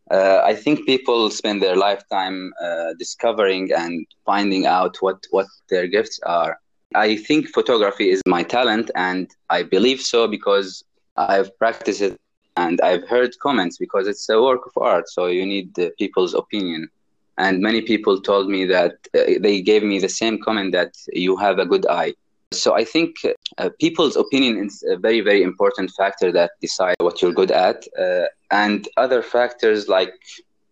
Uh, 0.09 0.41
I 0.43 0.55
think 0.55 0.85
people 0.85 1.29
spend 1.29 1.61
their 1.61 1.75
lifetime 1.75 2.53
uh, 2.61 2.93
discovering 2.97 3.71
and 3.71 4.05
finding 4.25 4.65
out 4.65 4.97
what, 5.01 5.25
what 5.29 5.47
their 5.69 5.87
gifts 5.87 6.19
are. 6.25 6.59
I 6.95 7.17
think 7.17 7.49
photography 7.49 8.09
is 8.09 8.21
my 8.25 8.41
talent, 8.41 8.89
and 8.95 9.29
I 9.49 9.63
believe 9.63 10.01
so 10.01 10.27
because 10.27 10.83
I've 11.17 11.55
practiced 11.57 12.01
it 12.01 12.17
and 12.57 12.79
I've 12.81 13.07
heard 13.07 13.37
comments 13.39 13.77
because 13.77 14.07
it's 14.07 14.29
a 14.29 14.41
work 14.41 14.61
of 14.65 14.81
art. 14.81 15.09
So 15.09 15.27
you 15.27 15.45
need 15.45 15.75
the 15.75 15.91
people's 15.97 16.33
opinion. 16.33 16.89
And 17.37 17.61
many 17.61 17.81
people 17.81 18.21
told 18.21 18.49
me 18.49 18.65
that 18.65 18.93
uh, 19.13 19.39
they 19.39 19.61
gave 19.61 19.83
me 19.83 19.99
the 19.99 20.09
same 20.09 20.39
comment 20.41 20.71
that 20.71 20.93
you 21.11 21.35
have 21.35 21.59
a 21.59 21.65
good 21.65 21.85
eye. 21.87 22.13
So 22.51 22.75
I 22.75 22.85
think 22.85 23.15
uh, 23.57 23.69
people's 23.79 24.15
opinion 24.15 24.65
is 24.65 24.83
a 24.89 24.97
very, 24.97 25.21
very 25.21 25.43
important 25.43 25.91
factor 25.91 26.31
that 26.31 26.51
decide 26.61 26.95
what 26.99 27.21
you're 27.21 27.33
good 27.33 27.51
at. 27.51 27.83
Uh, 27.99 28.25
and 28.51 28.87
other 28.97 29.21
factors 29.21 29.89
like 29.89 30.13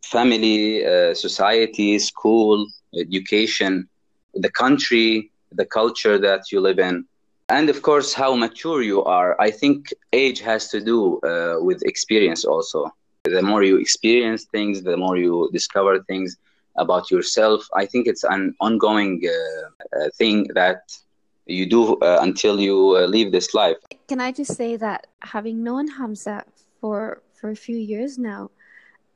family, 0.03 0.86
uh, 0.86 1.13
society, 1.13 2.00
school, 2.00 2.65
education, 2.98 3.88
the 4.34 4.50
country, 4.50 5.32
the 5.51 5.65
culture 5.65 6.17
that 6.17 6.51
you 6.51 6.60
live 6.62 6.79
in, 6.79 7.05
and 7.50 7.70
of 7.70 7.82
course 7.82 8.13
how 8.13 8.36
mature 8.36 8.82
you 8.82 9.03
are. 9.03 9.39
I 9.39 9.51
think 9.51 9.88
age 10.13 10.39
has 10.39 10.70
to 10.70 10.79
do 10.79 11.20
uh, 11.20 11.55
with 11.60 11.84
experience 11.84 12.46
also. 12.46 12.89
The 13.24 13.41
more 13.41 13.63
you 13.63 13.77
experience 13.77 14.46
things, 14.46 14.82
the 14.84 14.98
more 14.98 15.17
you 15.17 15.50
discover 15.53 16.00
things 16.03 16.38
about 16.77 17.12
yourself. 17.12 17.68
I 17.75 17.86
think 17.86 18.08
it's 18.08 18.24
an 18.24 18.56
ongoing 18.60 19.22
uh, 19.25 19.98
uh 19.98 20.10
thing 20.18 20.48
that 20.56 20.82
you 21.46 21.65
do 21.65 21.96
uh, 21.98 22.20
until 22.22 22.60
you 22.60 22.96
uh, 22.98 23.06
leave 23.06 23.32
this 23.32 23.53
life. 23.53 23.77
Can 24.08 24.22
I 24.22 24.32
just 24.32 24.56
say 24.56 24.75
that 24.77 25.08
having 25.20 25.63
known 25.63 25.88
Hamza 25.88 26.46
for 26.80 27.22
for 27.34 27.50
a 27.50 27.56
few 27.56 27.77
years 27.77 28.18
now, 28.18 28.51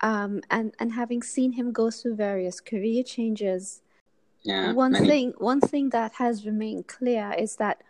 um, 0.01 0.41
and 0.49 0.73
and 0.79 0.91
having 0.91 1.23
seen 1.23 1.53
him 1.53 1.71
go 1.71 1.89
through 1.89 2.15
various 2.15 2.59
career 2.59 3.03
changes, 3.03 3.81
yeah, 4.43 4.73
one 4.73 4.91
many. 4.91 5.07
thing 5.07 5.33
one 5.37 5.61
thing 5.61 5.89
that 5.89 6.13
has 6.13 6.45
remained 6.45 6.87
clear 6.87 7.33
is 7.37 7.55
that 7.57 7.81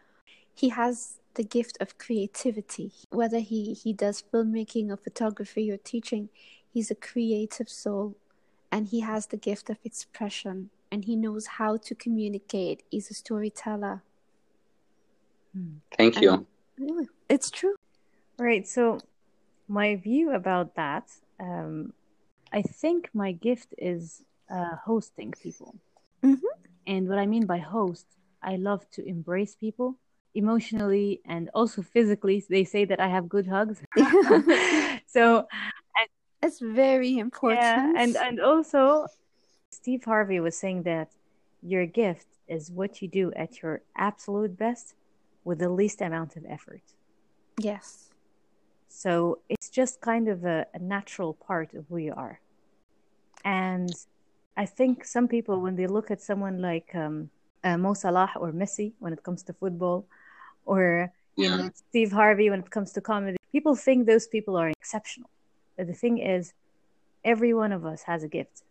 he 0.53 0.69
has 0.69 1.19
the 1.33 1.43
gift 1.43 1.77
of 1.79 1.97
creativity. 1.97 2.91
Whether 3.09 3.39
he 3.39 3.73
he 3.73 3.93
does 3.93 4.23
filmmaking 4.31 4.89
or 4.91 4.97
photography 4.97 5.71
or 5.71 5.77
teaching, 5.77 6.29
he's 6.71 6.91
a 6.91 6.95
creative 6.95 7.69
soul, 7.69 8.15
and 8.71 8.87
he 8.87 9.01
has 9.01 9.27
the 9.27 9.37
gift 9.37 9.69
of 9.69 9.77
expression, 9.83 10.69
and 10.91 11.05
he 11.05 11.15
knows 11.15 11.47
how 11.47 11.77
to 11.77 11.95
communicate. 11.95 12.83
He's 12.89 13.09
a 13.11 13.13
storyteller 13.13 14.03
Thank 15.97 16.21
you. 16.21 16.45
And, 16.77 17.07
it's 17.29 17.49
true. 17.49 17.75
Right. 18.37 18.67
So, 18.67 18.99
my 19.67 19.95
view 19.95 20.31
about 20.31 20.75
that, 20.75 21.09
um, 21.39 21.93
I 22.53 22.61
think 22.61 23.09
my 23.13 23.31
gift 23.31 23.73
is 23.77 24.23
uh, 24.49 24.75
hosting 24.83 25.31
people. 25.31 25.75
Mm-hmm. 26.23 26.45
And 26.85 27.09
what 27.09 27.17
I 27.17 27.25
mean 27.25 27.45
by 27.45 27.57
host, 27.57 28.05
I 28.41 28.55
love 28.55 28.89
to 28.91 29.05
embrace 29.05 29.55
people 29.55 29.97
emotionally 30.35 31.19
and 31.25 31.49
also 31.53 31.81
physically. 31.81 32.43
They 32.47 32.63
say 32.63 32.85
that 32.85 32.99
I 32.99 33.07
have 33.07 33.27
good 33.27 33.47
hugs. 33.47 33.81
so, 35.07 35.47
and, 35.47 35.47
it's 36.41 36.59
very 36.59 37.17
important. 37.17 37.61
Yeah, 37.61 37.93
and 37.95 38.15
and 38.15 38.39
also, 38.39 39.07
Steve 39.71 40.03
Harvey 40.03 40.39
was 40.39 40.57
saying 40.57 40.83
that 40.83 41.11
your 41.61 41.85
gift 41.85 42.27
is 42.47 42.71
what 42.71 43.01
you 43.01 43.07
do 43.07 43.31
at 43.35 43.61
your 43.61 43.81
absolute 43.95 44.57
best 44.57 44.95
with 45.43 45.59
the 45.59 45.69
least 45.69 46.01
amount 46.01 46.35
of 46.35 46.45
effort. 46.47 46.81
Yes. 47.59 48.09
So 48.89 49.39
it's 49.49 49.69
just 49.69 50.01
kind 50.01 50.27
of 50.27 50.45
a, 50.45 50.65
a 50.73 50.79
natural 50.79 51.33
part 51.33 51.73
of 51.73 51.85
who 51.89 51.97
you 51.97 52.13
are. 52.15 52.39
And 53.43 53.91
I 54.55 54.65
think 54.65 55.05
some 55.05 55.27
people, 55.27 55.61
when 55.61 55.75
they 55.75 55.87
look 55.87 56.09
at 56.11 56.21
someone 56.21 56.61
like 56.61 56.93
um, 56.95 57.29
uh, 57.63 57.77
Mo 57.77 57.93
Salah 57.93 58.31
or 58.37 58.51
Messi 58.51 58.93
when 58.99 59.13
it 59.13 59.23
comes 59.23 59.43
to 59.43 59.53
football, 59.53 60.07
or 60.65 61.11
yeah. 61.35 61.49
you 61.49 61.57
know, 61.57 61.69
Steve 61.89 62.11
Harvey 62.11 62.49
when 62.49 62.59
it 62.59 62.69
comes 62.69 62.91
to 62.93 63.01
comedy, 63.01 63.37
people 63.51 63.75
think 63.75 64.05
those 64.05 64.27
people 64.27 64.57
are 64.57 64.69
exceptional. 64.69 65.29
But 65.77 65.87
the 65.87 65.93
thing 65.93 66.17
is, 66.17 66.53
every 67.23 67.53
one 67.53 67.71
of 67.71 67.85
us 67.85 68.03
has 68.03 68.23
a 68.23 68.27
gift. 68.27 68.63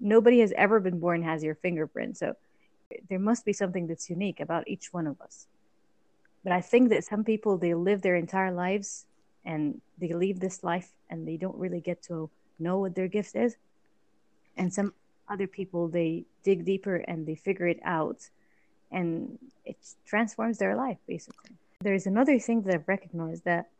Nobody 0.00 0.40
has 0.40 0.52
ever 0.56 0.80
been 0.80 0.98
born 0.98 1.22
has 1.22 1.44
your 1.44 1.54
fingerprint. 1.54 2.16
So 2.16 2.34
there 3.08 3.18
must 3.18 3.44
be 3.44 3.52
something 3.52 3.86
that's 3.86 4.10
unique 4.10 4.40
about 4.40 4.66
each 4.66 4.92
one 4.92 5.06
of 5.06 5.20
us. 5.20 5.46
But 6.42 6.52
I 6.52 6.60
think 6.60 6.90
that 6.90 7.04
some 7.04 7.24
people 7.24 7.56
they 7.56 7.74
live 7.74 8.02
their 8.02 8.16
entire 8.16 8.52
lives 8.52 9.06
and 9.44 9.80
they 9.98 10.12
leave 10.12 10.40
this 10.40 10.62
life 10.62 10.90
and 11.10 11.26
they 11.26 11.36
don't 11.36 11.56
really 11.56 11.80
get 11.80 12.02
to 12.04 12.30
know 12.58 12.78
what 12.78 12.94
their 12.94 13.08
gift 13.08 13.34
is. 13.34 13.56
And 14.56 14.72
some 14.72 14.92
other 15.28 15.46
people 15.46 15.88
they 15.88 16.24
dig 16.42 16.64
deeper 16.64 16.96
and 16.96 17.26
they 17.26 17.34
figure 17.34 17.66
it 17.66 17.80
out 17.84 18.28
and 18.92 19.38
it 19.64 19.76
transforms 20.04 20.58
their 20.58 20.76
life 20.76 20.98
basically. 21.06 21.50
There's 21.80 22.06
another 22.06 22.38
thing 22.38 22.62
that 22.62 22.74
I've 22.74 22.88
recognized 22.88 23.44
that 23.44 23.70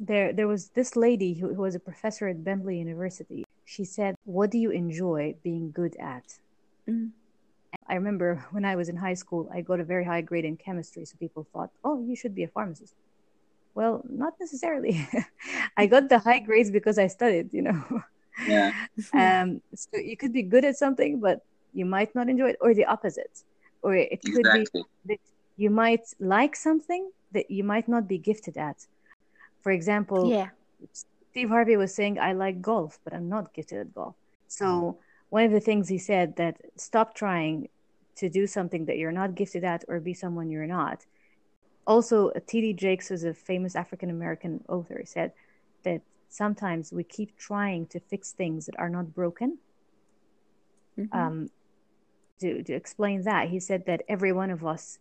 there 0.00 0.32
there 0.32 0.48
was 0.48 0.70
this 0.70 0.96
lady 0.96 1.34
who, 1.34 1.54
who 1.54 1.62
was 1.62 1.74
a 1.74 1.80
professor 1.80 2.26
at 2.26 2.42
Bentley 2.42 2.78
University. 2.78 3.44
She 3.66 3.84
said, 3.84 4.16
"What 4.24 4.50
do 4.50 4.58
you 4.58 4.70
enjoy 4.70 5.36
being 5.44 5.70
good 5.70 5.94
at?" 6.00 6.24
Mm. 6.88 7.10
I 7.86 7.94
remember 7.94 8.44
when 8.50 8.64
I 8.64 8.74
was 8.76 8.88
in 8.88 8.96
high 8.96 9.14
school, 9.14 9.48
I 9.52 9.60
got 9.60 9.78
a 9.78 9.84
very 9.84 10.04
high 10.04 10.22
grade 10.22 10.46
in 10.46 10.56
chemistry, 10.56 11.04
so 11.04 11.16
people 11.20 11.46
thought, 11.52 11.70
"Oh, 11.84 12.02
you 12.02 12.16
should 12.16 12.34
be 12.34 12.44
a 12.44 12.48
pharmacist." 12.48 12.94
Well, 13.74 14.02
not 14.08 14.34
necessarily. 14.40 15.06
I 15.76 15.86
got 15.86 16.08
the 16.08 16.18
high 16.18 16.40
grades 16.40 16.70
because 16.70 16.98
I 16.98 17.06
studied, 17.06 17.52
you 17.52 17.62
know. 17.62 18.02
Yeah. 18.48 18.72
um, 19.12 19.60
so 19.74 19.96
you 19.98 20.16
could 20.16 20.32
be 20.32 20.42
good 20.42 20.64
at 20.64 20.76
something, 20.76 21.20
but 21.20 21.40
you 21.72 21.84
might 21.84 22.14
not 22.14 22.28
enjoy 22.28 22.50
it, 22.50 22.56
or 22.60 22.74
the 22.74 22.86
opposite, 22.86 23.44
or 23.82 23.94
it 23.94 24.20
could 24.24 24.46
exactly. 24.46 24.82
be 24.82 25.12
that 25.12 25.20
you 25.56 25.70
might 25.70 26.06
like 26.18 26.56
something 26.56 27.10
that 27.32 27.50
you 27.50 27.62
might 27.62 27.86
not 27.86 28.08
be 28.08 28.18
gifted 28.18 28.56
at. 28.56 28.86
For 29.60 29.72
example, 29.72 30.30
yeah. 30.30 30.48
Steve 31.30 31.48
Harvey 31.48 31.76
was 31.76 31.94
saying, 31.94 32.18
"I 32.18 32.32
like 32.32 32.60
golf, 32.60 32.98
but 33.04 33.14
I'm 33.14 33.28
not 33.28 33.52
gifted 33.54 33.78
at 33.78 33.94
golf." 33.94 34.16
So 34.48 34.98
one 35.28 35.44
of 35.44 35.52
the 35.52 35.60
things 35.60 35.88
he 35.88 35.98
said 35.98 36.36
that 36.36 36.60
stop 36.76 37.14
trying 37.14 37.68
to 38.16 38.28
do 38.28 38.46
something 38.46 38.84
that 38.86 38.98
you're 38.98 39.12
not 39.12 39.34
gifted 39.34 39.64
at 39.64 39.84
or 39.88 40.00
be 40.00 40.12
someone 40.12 40.50
you're 40.50 40.66
not. 40.66 41.06
Also, 41.86 42.30
T.D. 42.46 42.74
Jakes 42.74 43.10
is 43.10 43.24
a 43.24 43.32
famous 43.32 43.74
African 43.74 44.10
American 44.10 44.62
author, 44.68 45.02
said 45.04 45.32
that 45.84 46.02
sometimes 46.28 46.92
we 46.92 47.02
keep 47.04 47.36
trying 47.38 47.86
to 47.86 48.00
fix 48.00 48.32
things 48.32 48.66
that 48.66 48.78
are 48.78 48.90
not 48.90 49.14
broken. 49.14 49.58
Mm-hmm. 50.98 51.16
Um, 51.16 51.50
to, 52.40 52.62
to 52.62 52.72
explain 52.72 53.22
that, 53.22 53.48
he 53.48 53.60
said 53.60 53.86
that 53.86 54.02
every 54.08 54.32
one 54.32 54.50
of 54.50 54.64
us 54.64 54.98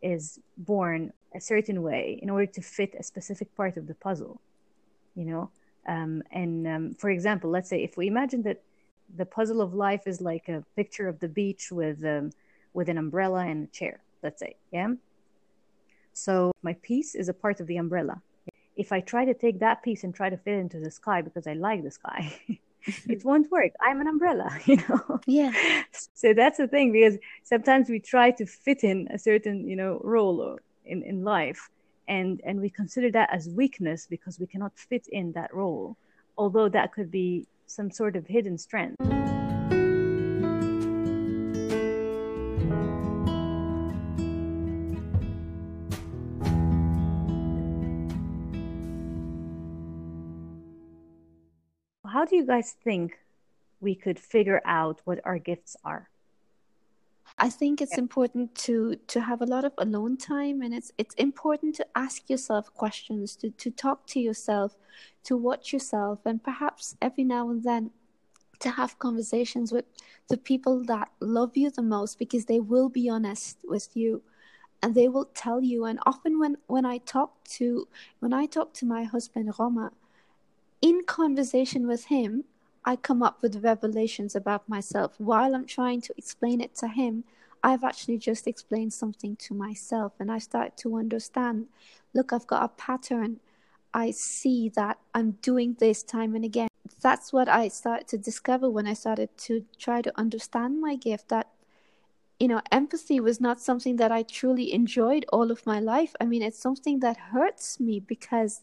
is 0.00 0.40
born 0.56 1.12
a 1.34 1.40
certain 1.40 1.82
way 1.82 2.18
in 2.22 2.30
order 2.30 2.46
to 2.46 2.62
fit 2.62 2.94
a 2.98 3.02
specific 3.02 3.54
part 3.56 3.76
of 3.76 3.86
the 3.86 3.94
puzzle, 3.94 4.40
you 5.14 5.24
know. 5.24 5.50
Um, 5.86 6.22
and 6.30 6.66
um, 6.66 6.94
for 6.94 7.10
example, 7.10 7.50
let's 7.50 7.68
say 7.68 7.82
if 7.82 7.96
we 7.96 8.06
imagine 8.06 8.42
that 8.42 8.62
the 9.16 9.26
puzzle 9.26 9.60
of 9.60 9.74
life 9.74 10.06
is 10.06 10.20
like 10.20 10.48
a 10.48 10.64
picture 10.76 11.08
of 11.08 11.18
the 11.20 11.28
beach 11.28 11.70
with 11.70 12.04
um, 12.04 12.30
with 12.72 12.88
an 12.88 12.98
umbrella 12.98 13.44
and 13.46 13.64
a 13.64 13.70
chair 13.70 14.00
let's 14.22 14.40
say 14.40 14.56
yeah? 14.70 14.88
So 16.14 16.52
my 16.62 16.74
piece 16.82 17.14
is 17.14 17.28
a 17.28 17.34
part 17.34 17.60
of 17.60 17.66
the 17.66 17.76
umbrella. 17.76 18.22
If 18.76 18.92
i 18.92 19.00
try 19.00 19.24
to 19.24 19.34
take 19.34 19.60
that 19.60 19.82
piece 19.82 20.04
and 20.04 20.14
try 20.14 20.30
to 20.30 20.36
fit 20.36 20.54
it 20.54 20.60
into 20.60 20.80
the 20.80 20.90
sky 20.90 21.20
because 21.20 21.46
i 21.46 21.52
like 21.52 21.82
the 21.82 21.90
sky 21.90 22.34
it 23.06 23.24
won't 23.24 23.50
work. 23.50 23.72
I'm 23.80 24.00
an 24.00 24.08
umbrella 24.08 24.50
you 24.64 24.76
know? 24.76 25.20
Yeah. 25.26 25.52
So 26.14 26.32
that's 26.34 26.58
the 26.58 26.68
thing 26.68 26.92
because 26.92 27.18
sometimes 27.42 27.88
we 27.88 28.00
try 28.00 28.30
to 28.32 28.46
fit 28.46 28.82
in 28.82 29.08
a 29.10 29.18
certain 29.18 29.68
you 29.68 29.76
know 29.76 30.00
role 30.02 30.58
in, 30.92 31.02
in 31.02 31.24
life 31.24 31.62
and 32.08 32.40
and 32.44 32.60
we 32.60 32.70
consider 32.70 33.10
that 33.10 33.28
as 33.32 33.48
weakness 33.48 34.06
because 34.14 34.38
we 34.38 34.46
cannot 34.46 34.72
fit 34.90 35.06
in 35.08 35.32
that 35.32 35.52
role 35.54 35.96
although 36.36 36.68
that 36.68 36.92
could 36.92 37.10
be 37.10 37.46
some 37.66 37.90
sort 37.90 38.16
of 38.16 38.26
hidden 38.26 38.58
strength. 38.58 38.96
How 52.04 52.26
do 52.26 52.36
you 52.36 52.46
guys 52.46 52.76
think 52.84 53.18
we 53.80 53.94
could 53.94 54.18
figure 54.18 54.60
out 54.64 55.00
what 55.04 55.18
our 55.24 55.38
gifts 55.38 55.76
are? 55.82 56.11
I 57.38 57.48
think 57.48 57.80
it's 57.80 57.98
important 57.98 58.54
to 58.66 58.96
to 59.08 59.20
have 59.20 59.40
a 59.42 59.46
lot 59.46 59.64
of 59.64 59.72
alone 59.78 60.16
time 60.16 60.62
and 60.62 60.74
it's 60.74 60.92
it's 60.98 61.14
important 61.16 61.74
to 61.76 61.86
ask 61.94 62.28
yourself 62.28 62.72
questions, 62.74 63.36
to, 63.36 63.50
to 63.50 63.70
talk 63.70 64.06
to 64.08 64.20
yourself, 64.20 64.76
to 65.24 65.36
watch 65.36 65.72
yourself 65.72 66.20
and 66.24 66.42
perhaps 66.42 66.96
every 67.00 67.24
now 67.24 67.50
and 67.50 67.64
then 67.64 67.90
to 68.60 68.70
have 68.70 68.98
conversations 68.98 69.72
with 69.72 69.84
the 70.28 70.36
people 70.36 70.84
that 70.84 71.10
love 71.20 71.56
you 71.56 71.70
the 71.70 71.82
most 71.82 72.18
because 72.18 72.44
they 72.44 72.60
will 72.60 72.88
be 72.88 73.08
honest 73.08 73.58
with 73.64 73.88
you 73.94 74.22
and 74.82 74.94
they 74.94 75.08
will 75.08 75.26
tell 75.34 75.62
you. 75.62 75.84
And 75.84 75.98
often 76.06 76.38
when 76.38 76.56
when 76.66 76.84
I 76.84 76.98
talk 76.98 77.42
to 77.56 77.88
when 78.20 78.32
I 78.32 78.46
talk 78.46 78.72
to 78.74 78.86
my 78.86 79.04
husband 79.04 79.52
Roma 79.58 79.92
in 80.80 81.02
conversation 81.04 81.86
with 81.86 82.06
him, 82.06 82.44
I 82.84 82.96
come 82.96 83.22
up 83.22 83.42
with 83.42 83.62
revelations 83.62 84.34
about 84.34 84.68
myself. 84.68 85.14
While 85.18 85.54
I'm 85.54 85.66
trying 85.66 86.00
to 86.02 86.14
explain 86.16 86.60
it 86.60 86.74
to 86.76 86.88
him, 86.88 87.24
I've 87.62 87.84
actually 87.84 88.18
just 88.18 88.48
explained 88.48 88.92
something 88.92 89.36
to 89.36 89.54
myself 89.54 90.14
and 90.18 90.30
I 90.32 90.38
start 90.38 90.76
to 90.78 90.96
understand 90.96 91.66
look, 92.14 92.32
I've 92.32 92.46
got 92.46 92.64
a 92.64 92.68
pattern. 92.68 93.40
I 93.94 94.10
see 94.10 94.68
that 94.70 94.98
I'm 95.14 95.32
doing 95.42 95.76
this 95.78 96.02
time 96.02 96.34
and 96.34 96.44
again. 96.44 96.68
That's 97.00 97.32
what 97.32 97.48
I 97.48 97.68
started 97.68 98.08
to 98.08 98.18
discover 98.18 98.68
when 98.68 98.86
I 98.86 98.94
started 98.94 99.36
to 99.38 99.64
try 99.78 100.02
to 100.02 100.12
understand 100.18 100.80
my 100.80 100.96
gift 100.96 101.28
that 101.28 101.48
you 102.40 102.48
know, 102.48 102.60
empathy 102.72 103.20
was 103.20 103.40
not 103.40 103.60
something 103.60 103.96
that 103.96 104.10
I 104.10 104.24
truly 104.24 104.72
enjoyed 104.72 105.24
all 105.32 105.52
of 105.52 105.64
my 105.64 105.78
life. 105.78 106.12
I 106.20 106.24
mean, 106.24 106.42
it's 106.42 106.58
something 106.58 106.98
that 106.98 107.16
hurts 107.16 107.78
me 107.78 108.00
because 108.00 108.62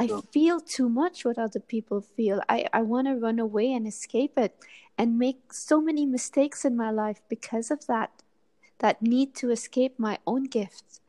I 0.00 0.20
feel 0.32 0.60
too 0.60 0.88
much 0.88 1.24
what 1.24 1.38
other 1.38 1.60
people 1.60 2.00
feel. 2.00 2.40
I, 2.48 2.66
I 2.72 2.80
want 2.80 3.06
to 3.06 3.14
run 3.14 3.38
away 3.38 3.70
and 3.72 3.86
escape 3.86 4.38
it 4.38 4.56
and 4.96 5.18
make 5.18 5.52
so 5.52 5.80
many 5.80 6.06
mistakes 6.06 6.64
in 6.64 6.74
my 6.74 6.90
life 6.90 7.20
because 7.28 7.70
of 7.70 7.86
that, 7.86 8.22
that 8.78 9.02
need 9.02 9.34
to 9.36 9.50
escape 9.50 9.98
my 9.98 10.18
own 10.26 10.44
gifts. 10.44 11.00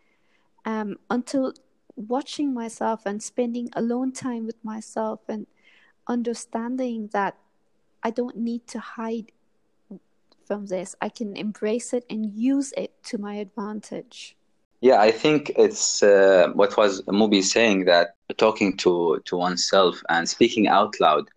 Um, 0.65 0.98
until 1.10 1.53
watching 1.95 2.53
myself 2.53 3.05
and 3.05 3.24
spending 3.24 3.69
alone 3.74 4.12
time 4.12 4.45
with 4.45 4.63
myself 4.63 5.21
and 5.29 5.48
understanding 6.07 7.10
that 7.13 7.38
I 8.03 8.10
don't 8.12 8.38
need 8.38 8.67
to 8.67 8.79
hide 8.79 9.31
from 10.45 10.65
this. 10.65 10.95
I 11.01 11.07
can 11.07 11.38
embrace 11.38 11.93
it 11.93 12.05
and 12.10 12.33
use 12.33 12.74
it 12.75 13.01
to 13.05 13.17
my 13.17 13.36
advantage. 13.36 14.36
Yeah, 14.81 15.00
I 15.00 15.11
think 15.11 15.51
it's 15.57 16.01
uh, 16.01 16.50
what 16.55 16.75
was 16.75 17.03
Mubi 17.03 17.43
saying 17.43 17.85
that 17.85 18.15
talking 18.38 18.75
to, 18.77 19.21
to 19.25 19.38
oneself 19.38 20.01
and 20.09 20.27
speaking 20.27 20.67
out 20.67 21.00
loud, 21.00 21.29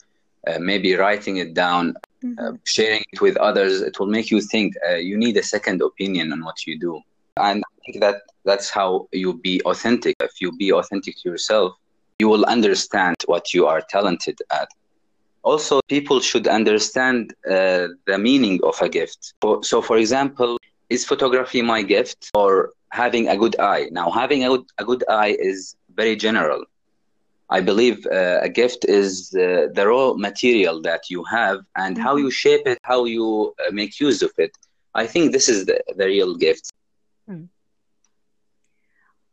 uh, 0.46 0.58
maybe 0.58 0.94
writing 0.94 1.36
it 1.36 1.52
down, 1.52 1.90
uh, 1.90 2.26
mm-hmm. 2.26 2.54
uh, 2.54 2.56
sharing 2.64 3.02
it 3.12 3.20
with 3.20 3.36
others, 3.36 3.82
it 3.82 4.00
will 4.00 4.06
make 4.06 4.30
you 4.30 4.40
think 4.40 4.74
uh, 4.88 4.94
you 4.94 5.18
need 5.18 5.36
a 5.36 5.42
second 5.42 5.82
opinion 5.82 6.32
on 6.32 6.42
what 6.42 6.66
you 6.66 6.78
do. 6.78 7.02
And 7.36 7.62
I 7.66 7.84
think 7.84 8.00
that 8.00 8.22
that's 8.46 8.70
how 8.70 9.08
you 9.12 9.34
be 9.34 9.60
authentic. 9.66 10.16
If 10.20 10.40
you 10.40 10.56
be 10.56 10.72
authentic 10.72 11.16
to 11.16 11.28
yourself, 11.28 11.74
you 12.18 12.28
will 12.28 12.46
understand 12.46 13.16
what 13.26 13.52
you 13.52 13.66
are 13.66 13.82
talented 13.82 14.38
at. 14.52 14.68
Also, 15.42 15.80
people 15.88 16.20
should 16.20 16.48
understand 16.48 17.34
uh, 17.46 17.88
the 18.06 18.16
meaning 18.18 18.60
of 18.62 18.80
a 18.80 18.88
gift. 18.88 19.34
So, 19.62 19.82
for 19.82 19.98
example, 19.98 20.56
is 20.88 21.04
photography 21.04 21.60
my 21.60 21.82
gift 21.82 22.30
or 22.34 22.70
having 22.94 23.28
a 23.28 23.36
good 23.36 23.56
eye? 23.58 23.88
Now, 23.90 24.10
having 24.10 24.44
a 24.44 24.48
good, 24.48 24.66
a 24.78 24.84
good 24.84 25.04
eye 25.08 25.36
is 25.50 25.76
very 26.00 26.16
general. 26.16 26.64
I 27.50 27.60
believe 27.60 28.06
uh, 28.06 28.38
a 28.48 28.48
gift 28.48 28.84
is 29.00 29.34
uh, 29.34 29.68
the 29.76 29.84
raw 29.86 30.14
material 30.14 30.80
that 30.82 31.02
you 31.10 31.24
have 31.24 31.58
and 31.76 31.98
how 31.98 32.14
you 32.16 32.30
shape 32.30 32.66
it, 32.66 32.78
how 32.82 33.04
you 33.04 33.54
uh, 33.60 33.70
make 33.72 34.00
use 34.00 34.22
of 34.22 34.32
it. 34.38 34.52
I 34.94 35.06
think 35.06 35.32
this 35.32 35.48
is 35.48 35.66
the, 35.66 35.78
the 35.98 36.06
real 36.06 36.34
gift. 36.36 36.70
Hmm. 37.28 37.44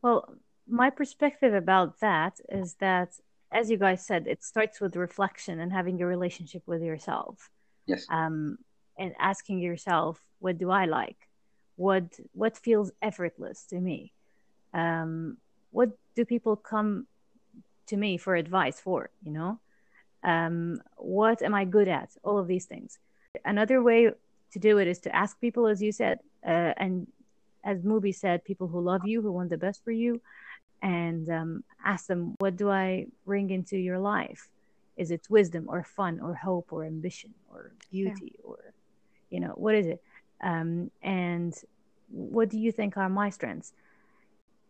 Well, 0.01 0.19
my 0.67 0.89
perspective 0.89 1.53
about 1.53 1.99
that 1.99 2.33
is 2.49 2.75
that, 2.79 3.09
as 3.51 3.69
you 3.71 3.77
guys 3.77 4.05
said, 4.05 4.27
it 4.27 4.43
starts 4.43 4.81
with 4.81 4.95
reflection 4.95 5.59
and 5.59 5.71
having 5.71 6.01
a 6.01 6.07
relationship 6.15 6.63
with 6.65 6.81
yourself. 6.81 7.49
Yes. 7.85 8.05
Um, 8.09 8.57
and 8.97 9.13
asking 9.19 9.59
yourself, 9.59 10.19
what 10.39 10.57
do 10.57 10.69
I 10.71 10.85
like? 10.85 11.21
What 11.85 12.09
what 12.41 12.53
feels 12.67 12.89
effortless 13.01 13.59
to 13.71 13.77
me? 13.79 14.00
Um, 14.73 15.38
what 15.71 15.89
do 16.15 16.21
people 16.25 16.55
come 16.55 17.07
to 17.88 17.95
me 18.03 18.11
for 18.23 18.35
advice 18.35 18.79
for? 18.79 19.09
You 19.25 19.31
know, 19.38 19.51
um, 20.33 20.81
what 20.97 21.41
am 21.41 21.53
I 21.61 21.65
good 21.65 21.88
at? 21.88 22.09
All 22.23 22.38
of 22.38 22.47
these 22.47 22.67
things. 22.73 23.00
Another 23.43 23.81
way 23.81 24.11
to 24.53 24.59
do 24.59 24.77
it 24.81 24.88
is 24.88 25.00
to 25.05 25.15
ask 25.23 25.39
people, 25.39 25.65
as 25.74 25.81
you 25.81 25.91
said, 25.91 26.20
uh, 26.46 26.74
and 26.83 27.07
as 27.63 27.77
Mubi 27.81 28.13
said, 28.13 28.44
people 28.44 28.67
who 28.67 28.81
love 28.81 29.03
you, 29.11 29.22
who 29.22 29.31
want 29.31 29.50
the 29.50 29.57
best 29.57 29.83
for 29.83 29.91
you, 30.03 30.22
and 30.81 31.29
um, 31.29 31.63
ask 31.94 32.05
them, 32.07 32.35
what 32.39 32.55
do 32.57 32.70
I 32.70 33.07
bring 33.25 33.50
into 33.50 33.77
your 33.77 34.00
life? 34.00 34.50
Is 34.98 35.09
it 35.09 35.22
wisdom 35.29 35.65
or 35.67 35.83
fun 35.83 36.20
or 36.20 36.33
hope 36.35 36.67
or 36.74 36.85
ambition 36.85 37.33
or 37.51 37.72
beauty 37.91 38.33
yeah. 38.35 38.50
or, 38.50 38.59
you 39.29 39.39
know, 39.39 39.53
what 39.55 39.75
is 39.75 39.87
it? 39.87 40.01
Um, 40.44 40.91
and 41.01 41.53
what 42.11 42.50
do 42.50 42.59
you 42.59 42.71
think 42.71 42.97
are 42.97 43.09
my 43.09 43.29
strengths? 43.29 43.74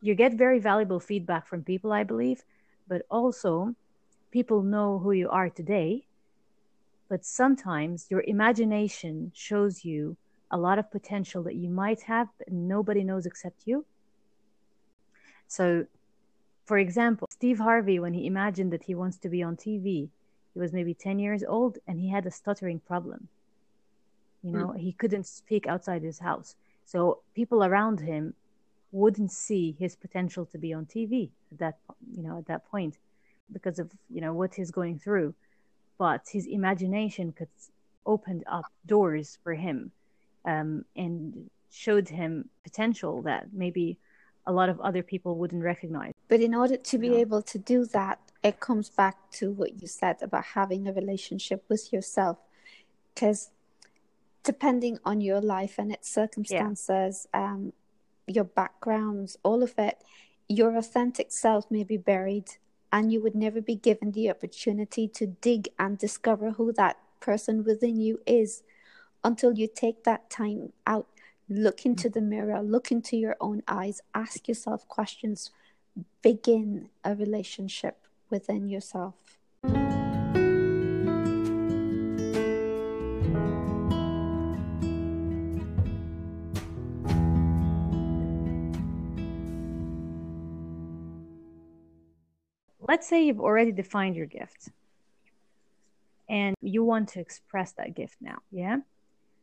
You 0.02 0.16
get 0.16 0.34
very 0.34 0.60
valuable 0.60 1.00
feedback 1.00 1.48
from 1.48 1.64
people, 1.64 1.92
I 1.92 2.04
believe, 2.04 2.44
but 2.88 3.04
also 3.10 3.76
people 4.32 4.64
know 4.64 5.00
who 5.00 5.12
you 5.12 5.30
are 5.30 5.50
today. 5.50 6.06
But 7.10 7.26
sometimes 7.26 8.08
your 8.10 8.24
imagination 8.26 9.32
shows 9.36 9.84
you 9.84 10.18
a 10.50 10.58
lot 10.58 10.80
of 10.80 10.92
potential 10.92 11.44
that 11.44 11.56
you 11.56 11.70
might 11.70 12.02
have, 12.04 12.28
but 12.38 12.52
nobody 12.52 13.04
knows 13.04 13.26
except 13.26 13.64
you. 13.66 13.86
So, 15.48 15.86
for 16.66 16.78
example, 16.78 17.28
Steve 17.30 17.60
Harvey, 17.60 18.00
when 18.00 18.14
he 18.14 18.26
imagined 18.26 18.72
that 18.72 18.84
he 18.84 18.96
wants 18.96 19.18
to 19.20 19.30
be 19.30 19.44
on 19.44 19.56
TV, 19.58 20.10
he 20.54 20.60
was 20.60 20.74
maybe 20.74 20.94
10 20.94 21.20
years 21.20 21.44
old 21.44 21.78
and 21.88 22.00
he 22.00 22.10
had 22.10 22.26
a 22.26 22.32
stuttering 22.32 22.80
problem. 22.80 23.28
You 24.44 24.52
know, 24.52 24.68
mm. 24.68 24.80
he 24.80 24.92
couldn't 24.94 25.28
speak 25.28 25.68
outside 25.68 26.02
his 26.02 26.20
house. 26.20 26.56
So, 26.86 27.20
people 27.34 27.64
around 27.64 28.00
him 28.00 28.34
wouldn't 28.92 29.32
see 29.32 29.76
his 29.80 29.96
potential 29.96 30.46
to 30.48 30.58
be 30.58 30.74
on 30.74 30.86
TV 30.86 31.30
at 31.52 31.60
that, 31.60 31.78
you 32.14 32.24
know, 32.24 32.38
at 32.38 32.48
that 32.48 32.70
point 32.70 32.98
because 33.52 33.80
of, 33.80 33.92
you 34.10 34.22
know, 34.22 34.34
what 34.34 34.56
he's 34.56 34.72
going 34.72 35.00
through. 35.00 35.34
But 35.98 36.28
his 36.32 36.48
imagination 36.48 37.32
could 37.32 37.50
opened 38.06 38.44
up 38.48 38.66
doors 38.86 39.38
for 39.44 39.54
him 39.54 39.92
um, 40.46 40.86
and 40.96 41.50
showed 41.72 42.10
him 42.10 42.50
potential 42.64 43.22
that 43.24 43.48
maybe 43.54 43.98
a 44.48 44.52
lot 44.52 44.70
of 44.70 44.80
other 44.82 45.04
people 45.04 45.36
wouldn't 45.36 45.64
recognize. 45.64 46.14
But 46.28 46.42
in 46.42 46.56
order 46.56 46.76
to 46.76 46.98
be 46.98 47.16
able 47.18 47.44
to 47.44 47.60
do 47.60 47.86
that, 47.86 48.20
it 48.44 48.60
comes 48.60 48.90
back 48.90 49.16
to 49.34 49.52
what 49.52 49.82
you 49.82 49.88
said 49.88 50.18
about 50.22 50.44
having 50.44 50.88
a 50.88 50.94
relationship 50.94 51.64
with 51.70 51.94
yourself. 51.94 52.38
Because 53.14 53.52
depending 54.44 54.98
on 55.06 55.22
your 55.22 55.42
life 55.42 55.76
and 55.78 55.92
its 55.92 56.10
circumstances, 56.10 57.28
yeah. 57.34 57.44
um, 57.54 57.74
your 58.28 58.44
backgrounds, 58.44 59.38
all 59.44 59.64
of 59.64 59.74
it, 59.78 60.04
your 60.48 60.76
authentic 60.78 61.32
self 61.32 61.70
may 61.70 61.84
be 61.84 61.98
buried 61.98 62.56
and 62.92 63.12
you 63.12 63.22
would 63.22 63.36
never 63.36 63.62
be 63.62 63.76
given 63.76 64.12
the 64.12 64.30
opportunity 64.30 65.08
to 65.08 65.28
dig 65.28 65.70
and 65.80 65.98
discover 65.98 66.52
who 66.52 66.74
that 66.74 66.98
person 67.20 67.64
within 67.64 68.00
you 68.00 68.20
is 68.26 68.64
until 69.24 69.54
you 69.54 69.68
take 69.74 70.04
that 70.04 70.30
time 70.30 70.74
out, 70.86 71.08
look 71.48 71.86
into 71.86 72.10
the 72.10 72.22
mirror, 72.22 72.62
look 72.62 72.92
into 72.92 73.16
your 73.16 73.36
own 73.40 73.62
eyes, 73.68 74.02
ask 74.14 74.48
yourself 74.48 74.88
questions, 74.88 75.52
begin 76.22 76.90
a 77.04 77.16
relationship 77.16 78.08
within 78.30 78.68
yourself. 78.68 79.38
Let's 92.92 93.08
say 93.08 93.24
you've 93.24 93.40
already 93.40 93.72
defined 93.72 94.18
your 94.18 94.26
gift 94.26 94.68
and 96.28 96.58
you 96.62 96.84
want 96.84 97.08
to 97.14 97.22
express 97.22 97.72
that 97.80 97.96
gift 97.96 98.18
now, 98.20 98.40
yeah? 98.52 98.80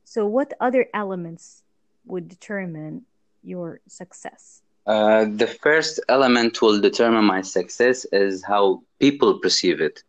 So, 0.04 0.26
what 0.26 0.52
other 0.60 0.84
elements 0.92 1.62
would 2.04 2.28
determine 2.28 3.06
your 3.42 3.80
success? 3.88 4.60
Uh, 4.86 5.24
the 5.42 5.46
first 5.46 5.98
element 6.10 6.60
will 6.60 6.78
determine 6.78 7.24
my 7.24 7.40
success 7.40 8.04
is 8.12 8.44
how 8.44 8.82
people 9.00 9.38
perceive 9.38 9.80
it. 9.80 10.02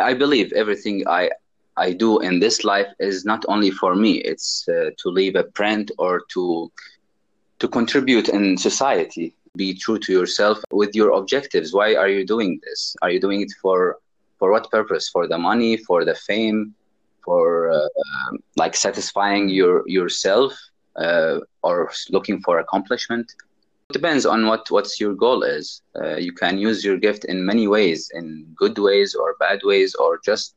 I 0.00 0.14
believe 0.14 0.52
everything 0.52 1.06
I 1.06 1.30
I 1.76 1.92
do 1.92 2.18
in 2.18 2.40
this 2.40 2.64
life 2.64 2.90
is 2.98 3.24
not 3.24 3.44
only 3.46 3.70
for 3.70 3.94
me; 3.94 4.12
it's 4.32 4.68
uh, 4.68 4.90
to 5.00 5.08
leave 5.08 5.36
a 5.36 5.44
print 5.44 5.92
or 5.98 6.22
to 6.34 6.72
to 7.60 7.68
contribute 7.68 8.28
in 8.28 8.58
society. 8.58 9.36
Be 9.56 9.74
true 9.74 9.98
to 9.98 10.12
yourself 10.12 10.58
with 10.70 10.94
your 10.94 11.10
objectives. 11.12 11.72
Why 11.72 11.94
are 11.94 12.08
you 12.08 12.24
doing 12.24 12.60
this? 12.64 12.96
Are 13.02 13.10
you 13.10 13.20
doing 13.20 13.40
it 13.42 13.52
for 13.60 13.98
for 14.38 14.50
what 14.50 14.70
purpose? 14.70 15.08
For 15.08 15.26
the 15.28 15.38
money? 15.38 15.76
For 15.76 16.04
the 16.04 16.14
fame? 16.14 16.74
for 17.24 17.70
uh, 17.70 17.76
um, 17.76 18.38
like 18.56 18.74
satisfying 18.74 19.48
your 19.48 19.82
yourself 19.88 20.52
uh, 20.96 21.38
or 21.62 21.90
looking 22.10 22.40
for 22.40 22.58
accomplishment 22.58 23.32
it 23.88 23.92
depends 23.92 24.26
on 24.26 24.46
what 24.46 24.70
what's 24.70 25.00
your 25.00 25.14
goal 25.14 25.42
is 25.42 25.82
uh, 26.00 26.16
you 26.16 26.32
can 26.32 26.58
use 26.58 26.84
your 26.84 26.96
gift 26.96 27.24
in 27.24 27.44
many 27.44 27.66
ways 27.68 28.10
in 28.14 28.46
good 28.56 28.78
ways 28.78 29.14
or 29.14 29.36
bad 29.38 29.60
ways 29.64 29.94
or 29.94 30.18
just 30.24 30.54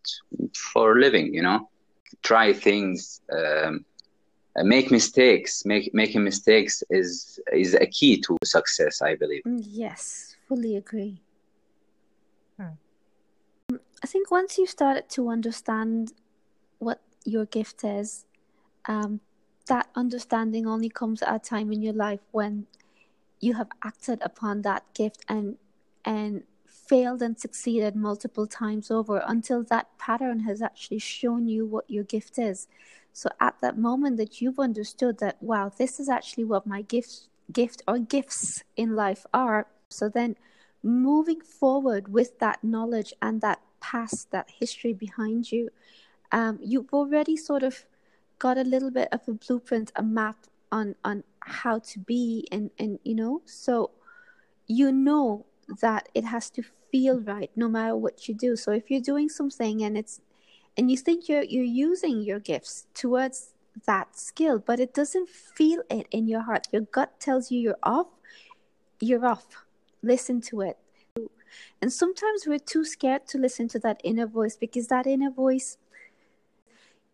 for 0.74 1.00
living 1.00 1.34
you 1.34 1.42
know 1.42 1.70
try 2.24 2.52
things 2.52 3.22
um, 3.38 3.86
make 4.64 4.90
mistakes 4.92 5.66
make 5.66 5.94
making 5.94 6.24
mistakes 6.24 6.84
is 6.90 7.40
is 7.52 7.74
a 7.76 7.86
key 7.86 8.22
to 8.22 8.38
success 8.44 9.02
i 9.02 9.16
believe. 9.16 9.42
Mm, 9.46 9.62
yes 9.66 10.36
fully 10.48 10.76
agree. 10.78 11.22
I 14.06 14.08
think 14.08 14.30
once 14.30 14.60
you 14.60 14.68
started 14.68 15.10
to 15.10 15.30
understand 15.30 16.14
what 16.78 17.02
your 17.24 17.46
gift 17.46 17.84
is, 17.84 18.26
um, 18.86 19.22
that 19.68 19.90
understanding 19.96 20.68
only 20.68 20.90
comes 20.90 21.24
at 21.24 21.36
a 21.36 21.40
time 21.40 21.72
in 21.72 21.82
your 21.82 21.94
life 21.94 22.20
when 22.32 22.68
you 23.40 23.56
have 23.56 23.70
acted 23.84 24.22
upon 24.22 24.62
that 24.62 24.84
gift 24.94 25.26
and 25.28 25.58
and 26.06 26.44
failed 26.68 27.24
and 27.24 27.40
succeeded 27.40 27.96
multiple 27.96 28.46
times 28.46 28.92
over 28.92 29.24
until 29.26 29.64
that 29.64 29.98
pattern 29.98 30.42
has 30.42 30.62
actually 30.62 31.00
shown 31.00 31.48
you 31.48 31.66
what 31.66 31.90
your 31.90 32.04
gift 32.04 32.38
is. 32.38 32.68
So 33.16 33.30
at 33.40 33.56
that 33.62 33.78
moment 33.78 34.18
that 34.18 34.42
you've 34.42 34.60
understood 34.60 35.20
that 35.20 35.42
wow, 35.42 35.72
this 35.78 36.02
is 36.02 36.10
actually 36.10 36.44
what 36.44 36.68
my 36.68 36.82
gift 36.82 37.30
gift 37.50 37.82
or 37.88 37.98
gifts 37.98 38.62
in 38.76 38.94
life 38.94 39.26
are. 39.34 39.68
So 39.88 40.10
then 40.10 40.36
moving 40.84 41.40
forward 41.40 42.12
with 42.12 42.40
that 42.40 42.62
knowledge 42.62 43.14
and 43.22 43.40
that 43.40 43.62
past, 43.80 44.32
that 44.32 44.50
history 44.60 44.92
behind 44.92 45.50
you, 45.50 45.70
um, 46.34 46.60
you've 46.62 46.92
already 46.92 47.38
sort 47.38 47.64
of 47.64 47.86
got 48.38 48.58
a 48.58 48.64
little 48.64 48.92
bit 48.92 49.08
of 49.14 49.22
a 49.30 49.32
blueprint, 49.32 49.94
a 49.96 50.04
map 50.04 50.36
on 50.70 50.96
on 51.06 51.24
how 51.40 51.80
to 51.80 52.00
be 52.00 52.46
and 52.52 52.70
and 52.78 53.00
you 53.06 53.16
know 53.16 53.42
so 53.46 53.92
you 54.68 54.92
know 54.92 55.46
that 55.80 56.10
it 56.14 56.26
has 56.26 56.50
to 56.50 56.62
feel 56.92 57.22
right 57.22 57.52
no 57.56 57.70
matter 57.70 57.96
what 57.96 58.28
you 58.28 58.34
do 58.34 58.58
so 58.58 58.72
if 58.72 58.90
you're 58.90 59.00
doing 59.00 59.30
something 59.30 59.84
and 59.84 59.98
it's 59.98 60.20
and 60.78 60.92
you 60.92 60.98
think 60.98 61.30
you're 61.30 61.44
you're 61.44 61.64
using 61.64 62.22
your 62.22 62.40
gifts 62.40 62.88
towards 62.94 63.54
that 63.86 64.18
skill 64.18 64.60
but 64.60 64.80
it 64.80 64.94
doesn't 64.94 65.30
feel 65.30 65.82
it 65.90 66.08
in 66.12 66.28
your 66.28 66.42
heart 66.42 66.68
your 66.72 66.84
gut 66.84 67.20
tells 67.20 67.52
you 67.52 67.60
you're 67.60 67.84
off 67.84 68.08
you're 69.00 69.26
off 69.26 69.66
listen 70.02 70.40
to 70.40 70.62
it 70.62 70.78
and 71.82 71.92
sometimes 71.92 72.46
we're 72.48 72.60
too 72.60 72.86
scared 72.86 73.28
to 73.28 73.38
listen 73.38 73.68
to 73.70 73.80
that 73.80 74.02
inner 74.04 74.28
voice 74.28 74.58
because 74.58 74.88
that 74.88 75.08
inner 75.08 75.32
voice 75.32 75.78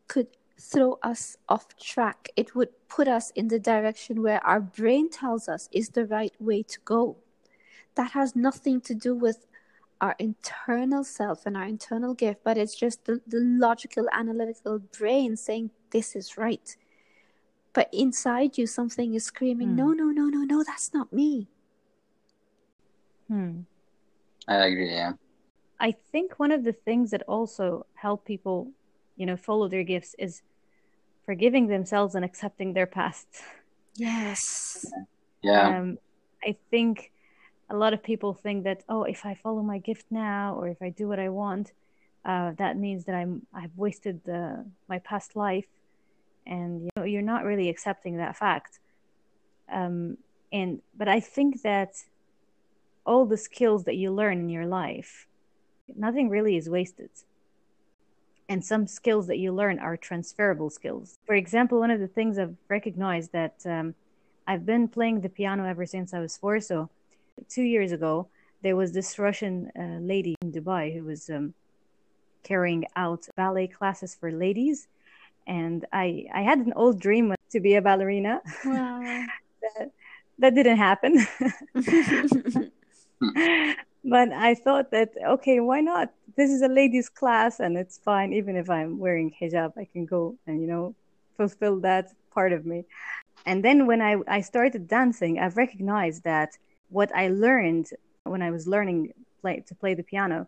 could 0.07 0.27
throw 0.59 0.99
us 1.01 1.37
off 1.49 1.75
track. 1.77 2.29
It 2.35 2.55
would 2.55 2.69
put 2.87 3.07
us 3.07 3.31
in 3.31 3.47
the 3.47 3.59
direction 3.59 4.21
where 4.21 4.45
our 4.45 4.59
brain 4.59 5.09
tells 5.09 5.49
us 5.49 5.67
is 5.71 5.89
the 5.89 6.05
right 6.05 6.33
way 6.39 6.63
to 6.63 6.79
go. 6.85 7.17
That 7.95 8.11
has 8.11 8.35
nothing 8.35 8.81
to 8.81 8.93
do 8.93 9.15
with 9.15 9.47
our 10.01 10.15
internal 10.17 11.03
self 11.03 11.45
and 11.45 11.55
our 11.55 11.65
internal 11.65 12.15
gift, 12.15 12.41
but 12.43 12.57
it's 12.57 12.75
just 12.75 13.05
the, 13.05 13.21
the 13.27 13.39
logical, 13.39 14.07
analytical 14.11 14.79
brain 14.97 15.37
saying 15.37 15.69
this 15.91 16.15
is 16.15 16.37
right. 16.37 16.75
But 17.73 17.87
inside 17.93 18.57
you, 18.57 18.65
something 18.65 19.13
is 19.13 19.23
screaming, 19.23 19.69
hmm. 19.69 19.75
no, 19.75 19.87
no, 19.93 20.05
no, 20.05 20.25
no, 20.25 20.39
no, 20.39 20.63
that's 20.63 20.93
not 20.93 21.13
me. 21.13 21.47
Hmm. 23.27 23.61
I 24.47 24.65
agree, 24.65 24.91
yeah. 24.91 25.13
I 25.79 25.95
think 26.11 26.39
one 26.39 26.51
of 26.51 26.63
the 26.63 26.73
things 26.73 27.11
that 27.11 27.23
also 27.27 27.85
help 27.93 28.25
people, 28.25 28.71
you 29.15 29.25
know, 29.25 29.37
follow 29.37 29.67
their 29.67 29.83
gifts 29.83 30.15
is 30.17 30.41
forgiving 31.25 31.67
themselves 31.67 32.15
and 32.15 32.25
accepting 32.25 32.73
their 32.73 32.87
past. 32.87 33.27
Yes. 33.95 34.85
Yeah. 35.43 35.79
Um, 35.79 35.97
I 36.43 36.57
think 36.71 37.11
a 37.71 37.75
lot 37.75 37.93
of 37.93 38.03
people 38.03 38.33
think 38.33 38.63
that 38.65 38.83
oh, 38.89 39.03
if 39.03 39.25
I 39.25 39.33
follow 39.33 39.61
my 39.61 39.79
gift 39.79 40.05
now 40.11 40.55
or 40.55 40.67
if 40.67 40.81
I 40.81 40.89
do 40.89 41.07
what 41.07 41.19
I 41.19 41.29
want, 41.29 41.71
uh, 42.25 42.51
that 42.57 42.77
means 42.77 43.05
that 43.05 43.15
I'm 43.15 43.47
I've 43.53 43.75
wasted 43.75 44.23
the, 44.25 44.65
my 44.87 44.99
past 44.99 45.35
life, 45.35 45.65
and 46.45 46.83
you 46.83 46.89
know 46.95 47.03
you're 47.03 47.21
not 47.33 47.45
really 47.45 47.69
accepting 47.69 48.17
that 48.17 48.37
fact. 48.37 48.79
Um, 49.71 50.17
and 50.51 50.81
but 50.97 51.07
I 51.07 51.19
think 51.19 51.61
that 51.61 51.93
all 53.05 53.25
the 53.25 53.37
skills 53.37 53.85
that 53.85 53.95
you 53.95 54.11
learn 54.11 54.39
in 54.39 54.49
your 54.49 54.67
life, 54.67 55.27
nothing 55.95 56.29
really 56.29 56.55
is 56.57 56.69
wasted 56.69 57.09
and 58.51 58.65
some 58.65 58.85
skills 58.85 59.27
that 59.27 59.37
you 59.37 59.53
learn 59.53 59.79
are 59.79 59.95
transferable 59.95 60.69
skills. 60.69 61.17
For 61.25 61.35
example, 61.35 61.79
one 61.79 61.89
of 61.89 62.01
the 62.01 62.07
things 62.09 62.37
I've 62.37 62.57
recognized 62.67 63.31
that 63.31 63.55
um, 63.65 63.95
I've 64.45 64.65
been 64.65 64.89
playing 64.89 65.21
the 65.21 65.29
piano 65.29 65.65
ever 65.65 65.85
since 65.85 66.13
I 66.13 66.19
was 66.19 66.35
four. 66.35 66.59
So, 66.59 66.89
two 67.49 67.63
years 67.63 67.91
ago, 67.91 68.27
there 68.61 68.75
was 68.75 68.91
this 68.91 69.17
Russian 69.17 69.71
uh, 69.77 69.99
lady 69.99 70.35
in 70.41 70.51
Dubai 70.51 70.93
who 70.93 71.03
was 71.03 71.29
um, 71.29 71.53
carrying 72.43 72.85
out 72.95 73.27
ballet 73.35 73.67
classes 73.67 74.15
for 74.15 74.31
ladies, 74.31 74.87
and 75.47 75.85
I 75.91 76.25
I 76.33 76.41
had 76.41 76.59
an 76.59 76.73
old 76.75 76.99
dream 76.99 77.33
to 77.51 77.59
be 77.59 77.75
a 77.75 77.81
ballerina. 77.81 78.41
Wow. 78.65 79.01
that, 79.61 79.91
that 80.39 80.55
didn't 80.55 80.77
happen. 80.77 81.25
but 84.03 84.31
I 84.31 84.55
thought 84.55 84.91
that 84.91 85.09
okay, 85.25 85.59
why 85.59 85.81
not? 85.81 86.11
This 86.37 86.49
is 86.49 86.61
a 86.61 86.67
ladies' 86.67 87.09
class, 87.09 87.59
and 87.59 87.77
it's 87.77 87.97
fine. 87.97 88.33
Even 88.33 88.55
if 88.55 88.69
I'm 88.69 88.97
wearing 88.99 89.33
hijab, 89.39 89.77
I 89.77 89.85
can 89.85 90.05
go 90.05 90.35
and 90.47 90.61
you 90.61 90.67
know 90.67 90.95
fulfill 91.37 91.79
that 91.81 92.13
part 92.33 92.53
of 92.53 92.65
me. 92.65 92.85
And 93.45 93.63
then 93.65 93.87
when 93.87 94.01
I 94.01 94.17
I 94.27 94.41
started 94.41 94.87
dancing, 94.87 95.39
I've 95.39 95.57
recognized 95.57 96.23
that 96.23 96.57
what 96.91 97.13
I 97.15 97.29
learned 97.29 97.89
when 98.23 98.41
I 98.41 98.51
was 98.51 98.67
learning 98.67 99.13
play 99.41 99.63
to 99.67 99.75
play 99.75 99.93
the 99.95 100.03
piano, 100.03 100.47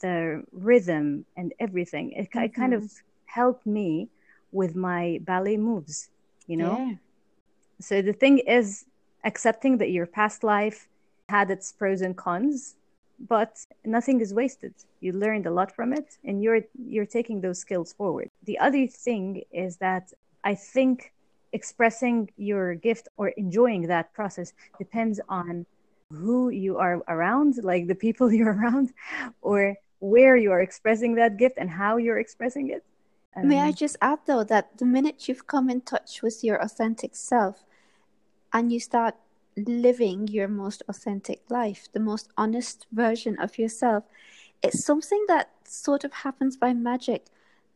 the 0.00 0.44
rhythm 0.52 1.24
and 1.36 1.54
everything, 1.58 2.12
it, 2.12 2.30
mm-hmm. 2.30 2.44
it 2.44 2.54
kind 2.54 2.74
of 2.74 2.90
helped 3.24 3.66
me 3.66 4.08
with 4.52 4.76
my 4.76 5.20
ballet 5.22 5.56
moves. 5.56 6.10
You 6.46 6.58
know. 6.58 6.76
Yeah. 6.78 6.94
So 7.80 8.02
the 8.02 8.12
thing 8.12 8.38
is 8.38 8.84
accepting 9.24 9.78
that 9.78 9.90
your 9.90 10.06
past 10.06 10.44
life 10.44 10.88
had 11.28 11.50
its 11.50 11.72
pros 11.72 12.02
and 12.02 12.16
cons 12.16 12.76
but 13.28 13.58
nothing 13.84 14.20
is 14.20 14.34
wasted 14.34 14.74
you 15.00 15.12
learned 15.12 15.46
a 15.46 15.50
lot 15.50 15.74
from 15.74 15.92
it 15.92 16.18
and 16.24 16.42
you're 16.42 16.60
you're 16.86 17.06
taking 17.06 17.40
those 17.40 17.58
skills 17.58 17.92
forward 17.92 18.30
the 18.44 18.58
other 18.58 18.86
thing 18.86 19.42
is 19.52 19.76
that 19.76 20.12
i 20.42 20.54
think 20.54 21.12
expressing 21.52 22.28
your 22.36 22.74
gift 22.74 23.08
or 23.16 23.28
enjoying 23.28 23.82
that 23.82 24.12
process 24.12 24.52
depends 24.78 25.20
on 25.28 25.64
who 26.14 26.50
you 26.50 26.78
are 26.78 27.02
around 27.08 27.62
like 27.62 27.86
the 27.86 27.94
people 27.94 28.32
you're 28.38 28.54
around 28.54 28.92
or 29.42 29.76
where 30.00 30.36
you 30.36 30.52
are 30.52 30.60
expressing 30.60 31.14
that 31.14 31.36
gift 31.36 31.56
and 31.58 31.70
how 31.70 31.96
you're 31.96 32.18
expressing 32.18 32.70
it 32.70 32.84
um, 33.36 33.48
may 33.48 33.60
i 33.60 33.72
just 33.72 33.96
add 34.00 34.18
though 34.26 34.44
that 34.44 34.78
the 34.78 34.84
minute 34.84 35.28
you've 35.28 35.46
come 35.46 35.68
in 35.68 35.80
touch 35.80 36.22
with 36.22 36.44
your 36.44 36.56
authentic 36.62 37.14
self 37.16 37.64
and 38.52 38.72
you 38.72 38.78
start 38.78 39.16
living 39.56 40.28
your 40.28 40.48
most 40.48 40.82
authentic 40.88 41.42
life, 41.48 41.88
the 41.92 42.00
most 42.00 42.28
honest 42.36 42.86
version 42.92 43.38
of 43.38 43.58
yourself. 43.58 44.04
It's 44.62 44.84
something 44.84 45.24
that 45.28 45.50
sort 45.64 46.04
of 46.04 46.12
happens 46.12 46.56
by 46.56 46.72
magic. 46.72 47.26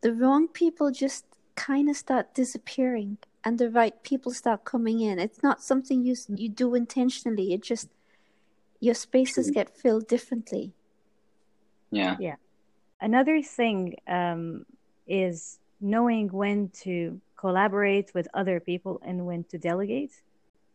The 0.01 0.13
wrong 0.13 0.47
people 0.47 0.91
just 0.91 1.25
kind 1.55 1.89
of 1.89 1.97
start 1.97 2.33
disappearing 2.33 3.17
and 3.43 3.57
the 3.57 3.69
right 3.69 4.01
people 4.03 4.33
start 4.33 4.65
coming 4.65 5.01
in. 5.01 5.19
It's 5.19 5.43
not 5.43 5.61
something 5.61 6.03
you 6.03 6.15
you 6.35 6.49
do 6.49 6.75
intentionally. 6.75 7.53
It 7.53 7.61
just 7.63 7.89
your 8.79 8.95
spaces 8.95 9.51
get 9.51 9.69
filled 9.69 10.07
differently. 10.07 10.73
Yeah. 11.91 12.15
Yeah. 12.19 12.35
Another 13.01 13.41
thing 13.41 13.95
um, 14.07 14.65
is 15.07 15.59
knowing 15.81 16.29
when 16.29 16.69
to 16.69 17.19
collaborate 17.37 18.13
with 18.13 18.27
other 18.33 18.59
people 18.59 19.01
and 19.03 19.25
when 19.25 19.43
to 19.45 19.57
delegate 19.57 20.11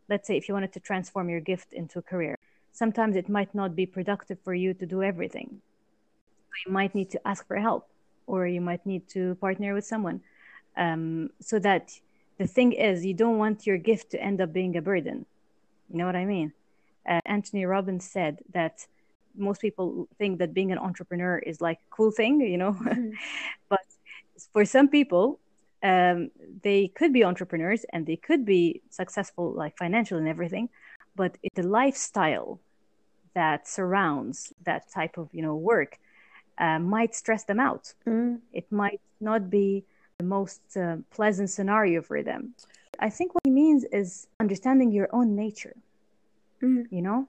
let's 0.09 0.27
say 0.27 0.37
if 0.37 0.49
you 0.49 0.55
wanted 0.55 0.73
to 0.73 0.81
transform 0.81 1.29
your 1.29 1.41
gift 1.41 1.73
into 1.73 1.99
a 1.99 2.03
career 2.03 2.39
sometimes 2.73 3.17
it 3.17 3.29
might 3.29 3.55
not 3.55 3.77
be 3.77 3.87
productive 3.87 4.39
for 4.43 4.55
you 4.55 4.73
to 4.73 4.87
do 4.87 5.03
everything 5.03 5.61
you 6.65 6.73
might 6.73 6.95
need 6.95 7.11
to 7.11 7.21
ask 7.29 7.47
for 7.47 7.57
help 7.57 7.89
or 8.27 8.47
you 8.47 8.61
might 8.61 8.85
need 8.87 9.07
to 9.09 9.35
partner 9.37 9.75
with 9.75 9.85
someone 9.85 10.21
um, 10.77 11.29
so 11.41 11.59
that 11.59 11.93
the 12.39 12.47
thing 12.47 12.73
is 12.73 13.05
you 13.05 13.15
don't 13.15 13.39
want 13.39 13.67
your 13.67 13.77
gift 13.77 14.11
to 14.11 14.23
end 14.23 14.41
up 14.41 14.53
being 14.53 14.77
a 14.77 14.83
burden 14.83 15.27
you 15.91 15.99
know 15.99 16.07
what 16.07 16.17
i 16.17 16.25
mean 16.25 16.53
uh, 17.09 17.21
anthony 17.27 17.65
robbins 17.65 18.09
said 18.09 18.41
that 18.53 18.87
most 19.37 19.61
people 19.61 20.09
think 20.19 20.39
that 20.39 20.55
being 20.55 20.73
an 20.73 20.79
entrepreneur 20.79 21.39
is 21.39 21.61
like 21.61 21.79
a 21.79 21.91
cool 21.91 22.11
thing 22.11 22.41
you 22.41 22.59
know 22.59 22.73
mm-hmm. 22.73 23.11
but 23.69 23.81
for 24.53 24.65
some 24.65 24.89
people 24.89 25.41
um, 25.83 26.31
they 26.63 26.89
could 26.89 27.13
be 27.13 27.25
entrepreneurs 27.25 27.85
and 27.93 28.07
they 28.07 28.17
could 28.17 28.45
be 28.47 28.81
successful 28.89 29.53
like 29.53 29.77
financial 29.77 30.19
and 30.19 30.29
everything 30.29 30.69
but 31.15 31.37
the 31.55 31.63
lifestyle 31.63 32.59
that 33.35 33.69
surrounds 33.69 34.53
that 34.65 34.91
type 34.91 35.19
of 35.19 35.29
you 35.33 35.43
know 35.43 35.55
work 35.55 35.99
uh, 36.59 36.79
might 36.79 37.15
stress 37.15 37.45
them 37.45 37.61
out 37.61 37.93
mm. 38.07 38.39
it 38.53 38.71
might 38.73 39.01
not 39.21 39.51
be 39.51 39.85
the 40.19 40.25
most 40.25 40.63
uh, 40.77 40.97
pleasant 41.11 41.51
scenario 41.51 42.01
for 42.01 42.23
them 42.23 42.55
i 43.01 43.11
think 43.11 43.35
what 43.35 43.43
he 43.45 43.51
means 43.51 43.85
is 43.93 44.27
understanding 44.41 44.91
your 44.91 45.09
own 45.13 45.35
nature 45.35 45.75
mm. 46.63 46.85
you 46.91 47.03
know 47.03 47.29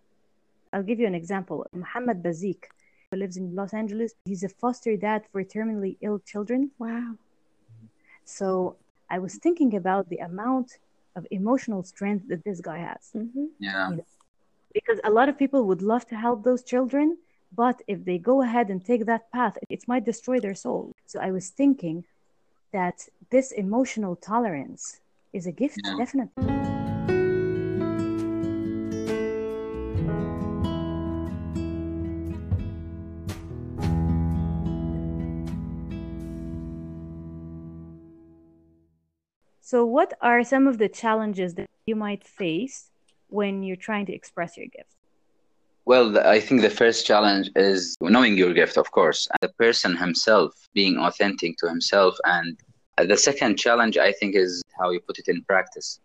i'll 0.73 0.83
give 0.83 0.99
you 0.99 1.07
an 1.07 1.15
example 1.15 1.65
Mohamed 1.73 2.23
Bzeek 2.23 2.63
who 3.11 3.17
lives 3.17 3.37
in 3.37 3.55
los 3.55 3.73
angeles 3.73 4.13
he's 4.25 4.43
a 4.43 4.49
foster 4.49 4.95
dad 4.97 5.23
for 5.31 5.43
terminally 5.43 5.97
ill 6.01 6.19
children 6.19 6.71
wow 6.79 7.13
so 8.25 8.75
I 9.09 9.19
was 9.19 9.35
thinking 9.35 9.75
about 9.75 10.09
the 10.09 10.17
amount 10.17 10.79
of 11.15 11.27
emotional 11.31 11.83
strength 11.83 12.27
that 12.27 12.43
this 12.43 12.59
guy 12.59 12.79
has. 12.79 13.11
Mm-hmm. 13.15 13.45
Yeah. 13.59 13.89
You 13.89 13.95
know? 13.97 14.05
Because 14.73 14.99
a 15.03 15.09
lot 15.09 15.29
of 15.29 15.37
people 15.37 15.63
would 15.65 15.81
love 15.81 16.05
to 16.07 16.15
help 16.15 16.43
those 16.43 16.63
children, 16.63 17.17
But 17.55 17.81
if 17.87 18.03
they 18.03 18.17
go 18.17 18.41
ahead 18.41 18.69
and 18.69 18.83
take 18.83 19.05
that 19.05 19.31
path, 19.31 19.57
it 19.69 19.87
might 19.87 20.03
destroy 20.03 20.39
their 20.41 20.55
soul. 20.55 20.91
So 21.05 21.19
I 21.21 21.31
was 21.31 21.49
thinking 21.49 22.03
that 22.73 23.07
this 23.29 23.53
emotional 23.53 24.15
tolerance 24.17 24.99
is 25.31 25.47
a 25.47 25.53
gift, 25.53 25.79
Yeah. 25.83 25.95
definitely. 25.97 26.64
So, 39.65 39.83
what 39.83 40.13
are 40.21 40.43
some 40.43 40.67
of 40.67 40.77
the 40.77 40.87
challenges 40.87 41.55
that 41.55 41.65
you 41.87 41.95
might 41.95 42.23
face 42.23 42.91
when 43.29 43.63
you're 43.63 43.83
trying 43.87 44.05
to 44.05 44.13
express 44.13 44.57
your 44.57 44.67
gift? 44.67 44.93
Well, 45.85 46.19
I 46.19 46.39
think 46.39 46.61
the 46.61 46.69
first 46.69 47.07
challenge 47.07 47.49
is 47.55 47.95
knowing 47.99 48.37
your 48.37 48.53
gift, 48.53 48.77
of 48.77 48.91
course, 48.91 49.27
and 49.31 49.39
the 49.41 49.53
person 49.55 49.97
himself 49.97 50.53
being 50.75 50.99
authentic 50.99 51.57
to 51.57 51.67
himself. 51.67 52.15
And 52.25 52.55
uh, 52.99 53.05
the 53.05 53.17
second 53.17 53.57
challenge, 53.57 53.97
I 53.97 54.11
think, 54.11 54.35
is 54.35 54.61
how 54.79 54.91
you 54.91 54.99
put 54.99 55.17
it 55.17 55.27
in 55.27 55.43
practice, 55.45 55.99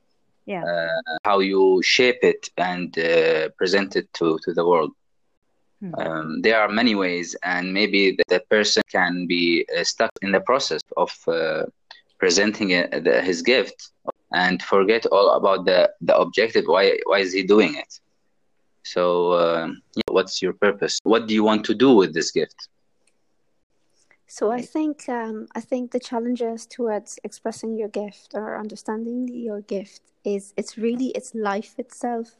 Yeah. 0.46 0.64
uh, 0.64 1.00
how 1.26 1.40
you 1.40 1.82
shape 1.82 2.20
it 2.22 2.48
and 2.56 2.98
uh, 2.98 3.50
present 3.58 3.94
it 3.94 4.08
to, 4.14 4.38
to 4.44 4.54
the 4.54 4.64
world. 4.64 4.92
Hmm. 5.80 5.94
Um, 6.00 6.40
there 6.40 6.58
are 6.62 6.68
many 6.68 6.94
ways, 6.94 7.36
and 7.42 7.74
maybe 7.74 8.12
the, 8.16 8.24
the 8.28 8.40
person 8.48 8.82
can 8.90 9.26
be 9.26 9.66
uh, 9.76 9.84
stuck 9.84 10.12
in 10.22 10.32
the 10.32 10.40
process 10.40 10.80
of 10.96 11.10
uh, 11.28 11.64
presenting 12.20 12.70
it, 12.70 13.04
the, 13.04 13.20
his 13.22 13.42
gift 13.42 13.90
and 14.32 14.62
forget 14.62 15.06
all 15.06 15.30
about 15.32 15.64
the, 15.64 15.90
the 16.00 16.16
objective. 16.16 16.64
Why, 16.66 16.98
why 17.06 17.18
is 17.18 17.32
he 17.32 17.42
doing 17.42 17.74
it? 17.74 17.92
So, 18.84 19.34
um, 19.34 19.82
yeah, 19.96 20.02
what's 20.08 20.40
your 20.40 20.52
purpose? 20.52 20.98
What 21.02 21.26
do 21.26 21.34
you 21.34 21.42
want 21.42 21.64
to 21.64 21.74
do 21.74 21.90
with 21.94 22.14
this 22.14 22.30
gift? 22.30 22.68
So 24.26 24.52
I 24.52 24.62
think 24.62 25.08
um, 25.08 25.48
I 25.56 25.60
think 25.60 25.90
the 25.90 25.98
challenges 25.98 26.64
towards 26.64 27.18
expressing 27.24 27.76
your 27.76 27.88
gift 27.88 28.28
or 28.32 28.56
understanding 28.56 29.26
your 29.26 29.60
gift 29.60 30.02
is 30.24 30.54
it's 30.56 30.78
really 30.78 31.08
it's 31.18 31.34
life 31.34 31.74
itself, 31.78 32.36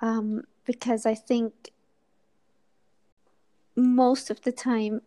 um, 0.00 0.42
because 0.64 1.06
I 1.06 1.14
think 1.14 1.52
most 3.76 4.28
of 4.28 4.40
the 4.42 4.50
time 4.50 5.02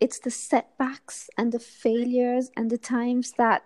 it's 0.00 0.18
the 0.18 0.30
setbacks 0.30 1.30
and 1.36 1.52
the 1.52 1.58
failures 1.58 2.50
and 2.56 2.70
the 2.70 2.78
times 2.78 3.32
that 3.32 3.62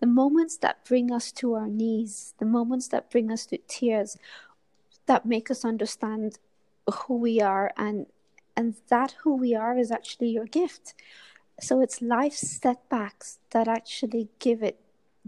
the 0.00 0.06
moments 0.06 0.56
that 0.58 0.84
bring 0.84 1.12
us 1.12 1.32
to 1.32 1.54
our 1.54 1.68
knees, 1.68 2.34
the 2.38 2.46
moments 2.46 2.88
that 2.88 3.10
bring 3.10 3.30
us 3.30 3.46
to 3.46 3.58
tears, 3.68 4.16
that 5.06 5.26
make 5.26 5.50
us 5.50 5.64
understand 5.64 6.38
who 6.92 7.16
we 7.16 7.40
are 7.40 7.72
and 7.76 8.06
and 8.56 8.74
that 8.88 9.16
who 9.22 9.36
we 9.36 9.54
are 9.54 9.76
is 9.76 9.90
actually 9.90 10.28
your 10.28 10.46
gift. 10.46 10.94
So 11.60 11.80
it's 11.80 12.00
life 12.00 12.32
setbacks 12.32 13.38
that 13.50 13.68
actually 13.68 14.28
give 14.38 14.62
it 14.62 14.80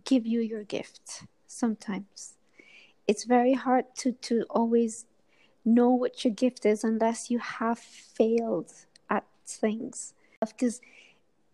give 0.05 0.27
you 0.27 0.41
your 0.41 0.65
gift 0.65 1.25
sometimes. 1.47 2.35
It's 3.07 3.25
very 3.25 3.55
hard 3.55 3.85
to 3.97 4.13
to 4.13 4.45
always 4.49 5.07
know 5.65 5.91
what 5.91 6.25
your 6.25 6.33
gift 6.33 6.65
is 6.65 6.85
unless 6.85 7.31
you 7.31 7.39
have 7.39 7.79
failed 7.79 8.73
at 9.11 9.25
things 9.47 10.15
because 10.47 10.81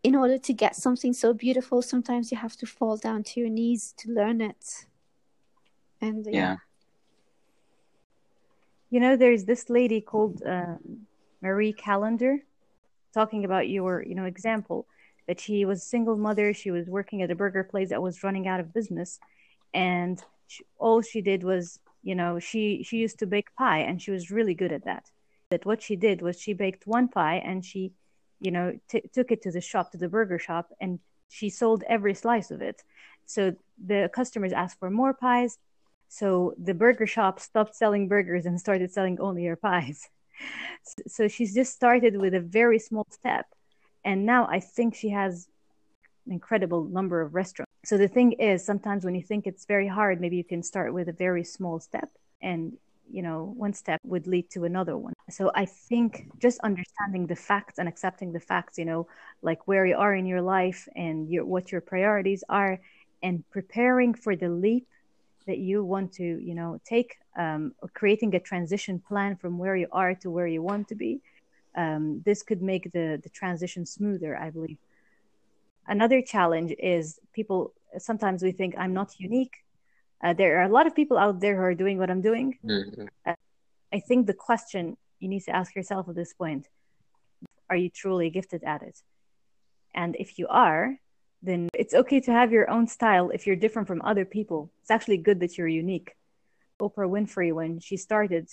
in 0.03 0.15
order 0.15 0.37
to 0.37 0.53
get 0.53 0.77
something 0.77 1.13
so 1.13 1.33
beautiful 1.33 1.81
sometimes 1.81 2.31
you 2.31 2.37
have 2.39 2.57
to 2.57 2.67
fall 2.67 2.97
down 2.97 3.23
to 3.23 3.41
your 3.41 3.49
knees 3.49 3.95
to 3.97 4.11
learn 4.13 4.41
it 4.41 4.87
and 6.01 6.27
Yeah. 6.31 6.57
You 8.91 9.01
know, 9.01 9.17
there's 9.17 9.45
this 9.45 9.71
lady 9.71 10.01
called 10.01 10.43
uh, 10.43 10.77
Marie 11.43 11.73
Callender 11.73 12.39
talking 13.13 13.45
about 13.45 13.69
your, 13.69 14.05
you 14.07 14.15
know, 14.15 14.25
example 14.25 14.87
that 15.27 15.41
she 15.41 15.65
was 15.65 15.83
a 15.83 15.87
single 15.87 16.17
mother. 16.17 16.53
She 16.55 16.71
was 16.71 16.87
working 16.87 17.23
at 17.23 17.31
a 17.31 17.35
burger 17.35 17.65
place 17.65 17.89
that 17.89 18.03
was 18.03 18.23
running 18.23 18.47
out 18.47 18.61
of 18.61 18.73
business, 18.73 19.19
and 19.73 20.23
she, 20.47 20.63
all 20.79 21.03
she 21.03 21.23
did 21.23 21.43
was, 21.43 21.81
you 22.03 22.15
know, 22.15 22.39
she 22.39 22.85
she 22.85 22.99
used 22.99 23.19
to 23.21 23.27
bake 23.27 23.53
pie, 23.57 23.79
and 23.81 24.01
she 24.01 24.13
was 24.13 24.31
really 24.31 24.55
good 24.55 24.71
at 24.71 24.85
that. 24.85 25.11
That 25.51 25.67
what 25.67 25.83
she 25.83 25.97
did 25.97 26.23
was 26.23 26.41
she 26.41 26.53
baked 26.53 26.87
one 26.87 27.09
pie, 27.09 27.37
and 27.37 27.65
she, 27.65 27.93
you 28.41 28.51
know, 28.51 28.79
t- 28.89 29.09
took 29.13 29.31
it 29.31 29.43
to 29.43 29.51
the 29.51 29.61
shop, 29.61 29.93
to 29.93 29.99
the 29.99 30.09
burger 30.09 30.39
shop, 30.39 30.71
and 30.81 30.99
she 31.29 31.51
sold 31.51 31.83
every 31.89 32.15
slice 32.15 32.51
of 32.51 32.63
it. 32.63 32.83
So 33.27 33.55
the 33.83 34.11
customers 34.13 34.53
asked 34.53 34.79
for 34.79 34.91
more 34.91 35.15
pies. 35.15 35.59
So 36.09 36.55
the 36.59 36.75
burger 36.75 37.07
shop 37.07 37.41
stopped 37.41 37.75
selling 37.75 38.09
burgers 38.09 38.47
and 38.47 38.61
started 38.61 38.93
selling 38.93 39.19
only 39.21 39.45
her 39.47 39.57
pies. 39.57 40.09
So 41.07 41.29
she's 41.29 41.55
just 41.55 41.73
started 41.73 42.17
with 42.17 42.35
a 42.35 42.41
very 42.41 42.79
small 42.81 43.07
step. 43.09 43.47
And 44.05 44.27
now 44.27 44.47
I 44.49 44.61
think 44.61 44.95
she 44.95 45.11
has 45.11 45.49
an 46.27 46.33
incredible 46.33 46.85
number 46.85 47.21
of 47.21 47.35
restaurants. 47.35 47.71
So 47.85 47.97
the 47.97 48.09
thing 48.09 48.33
is, 48.33 48.65
sometimes 48.65 49.05
when 49.05 49.15
you 49.15 49.23
think 49.23 49.47
it's 49.47 49.65
very 49.65 49.89
hard, 49.89 50.21
maybe 50.21 50.37
you 50.37 50.45
can 50.45 50.63
start 50.63 50.93
with 50.93 51.09
a 51.09 51.13
very 51.13 51.45
small 51.45 51.81
step. 51.81 52.11
And, 52.43 52.75
you 53.11 53.23
know, 53.23 53.55
one 53.57 53.73
step 53.73 54.01
would 54.05 54.27
lead 54.27 54.51
to 54.51 54.65
another 54.65 54.97
one. 54.97 55.13
So 55.31 55.51
I 55.55 55.65
think 55.67 56.29
just 56.39 56.59
understanding 56.61 57.27
the 57.27 57.37
facts 57.37 57.79
and 57.79 57.89
accepting 57.89 58.33
the 58.33 58.41
facts, 58.41 58.79
you 58.79 58.85
know, 58.85 59.07
like 59.43 59.67
where 59.69 59.87
you 59.87 59.97
are 59.97 60.15
in 60.15 60.27
your 60.27 60.43
life 60.43 60.89
and 60.97 61.29
your, 61.31 61.45
what 61.45 61.73
your 61.73 61.81
priorities 61.81 62.45
are, 62.49 62.81
and 63.23 63.49
preparing 63.51 64.15
for 64.15 64.37
the 64.37 64.49
leap 64.49 64.87
that 65.47 65.59
you 65.59 65.85
want 65.85 66.13
to 66.13 66.25
you 66.43 66.55
know 66.55 66.81
take 66.85 67.17
um, 67.37 67.73
or 67.83 67.89
creating 67.89 68.35
a 68.35 68.41
transition 68.41 68.99
plan 68.99 69.37
from 69.37 69.59
where 69.59 69.77
you 69.77 69.89
are 69.93 70.15
to 70.15 70.31
where 70.31 70.47
you 70.47 70.63
want 70.63 70.89
to 70.89 70.95
be 70.95 71.21
um, 71.77 72.23
this 72.25 72.43
could 72.43 72.63
make 72.63 72.93
the 72.93 73.21
the 73.23 73.29
transition 73.31 73.85
smoother 73.85 74.37
i 74.39 74.51
believe 74.51 74.79
another 75.87 76.23
challenge 76.23 76.73
is 76.79 77.19
people 77.33 77.73
sometimes 77.99 78.43
we 78.43 78.53
think 78.53 78.75
i'm 78.79 78.95
not 78.95 79.19
unique 79.19 79.64
uh, 80.25 80.33
there 80.33 80.59
are 80.59 80.63
a 80.71 80.75
lot 80.77 80.87
of 80.89 80.95
people 80.95 81.17
out 81.25 81.39
there 81.41 81.55
who 81.57 81.63
are 81.63 81.75
doing 81.75 81.97
what 81.99 82.11
i'm 82.11 82.23
doing 82.31 82.49
Mhm. 82.65 83.09
i 83.97 84.01
think 84.09 84.27
the 84.27 84.39
question 84.49 84.97
you 85.21 85.29
need 85.29 85.45
to 85.49 85.55
ask 85.61 85.71
yourself 85.79 86.09
at 86.09 86.17
this 86.17 86.33
point 86.43 86.65
are 87.71 87.77
you 87.77 87.91
truly 87.91 88.29
gifted 88.31 88.63
at 88.65 88.83
it 88.83 88.97
and 89.95 90.17
if 90.25 90.39
you 90.39 90.47
are 90.49 90.99
then 91.45 91.69
it's 91.75 91.95
okay 91.95 92.21
to 92.21 92.33
have 92.33 92.53
your 92.53 92.71
own 92.71 92.87
style 92.87 93.31
if 93.31 93.47
you're 93.47 93.57
different 93.65 93.87
from 93.87 94.01
other 94.03 94.25
people. 94.25 94.71
It's 94.81 94.91
actually 94.91 95.19
good 95.19 95.41
that 95.41 95.59
you're 95.59 95.69
unique. 95.69 96.17
Oprah 96.81 97.09
Winfrey, 97.15 97.53
when 97.53 97.81
she 97.81 97.97
started 97.99 98.49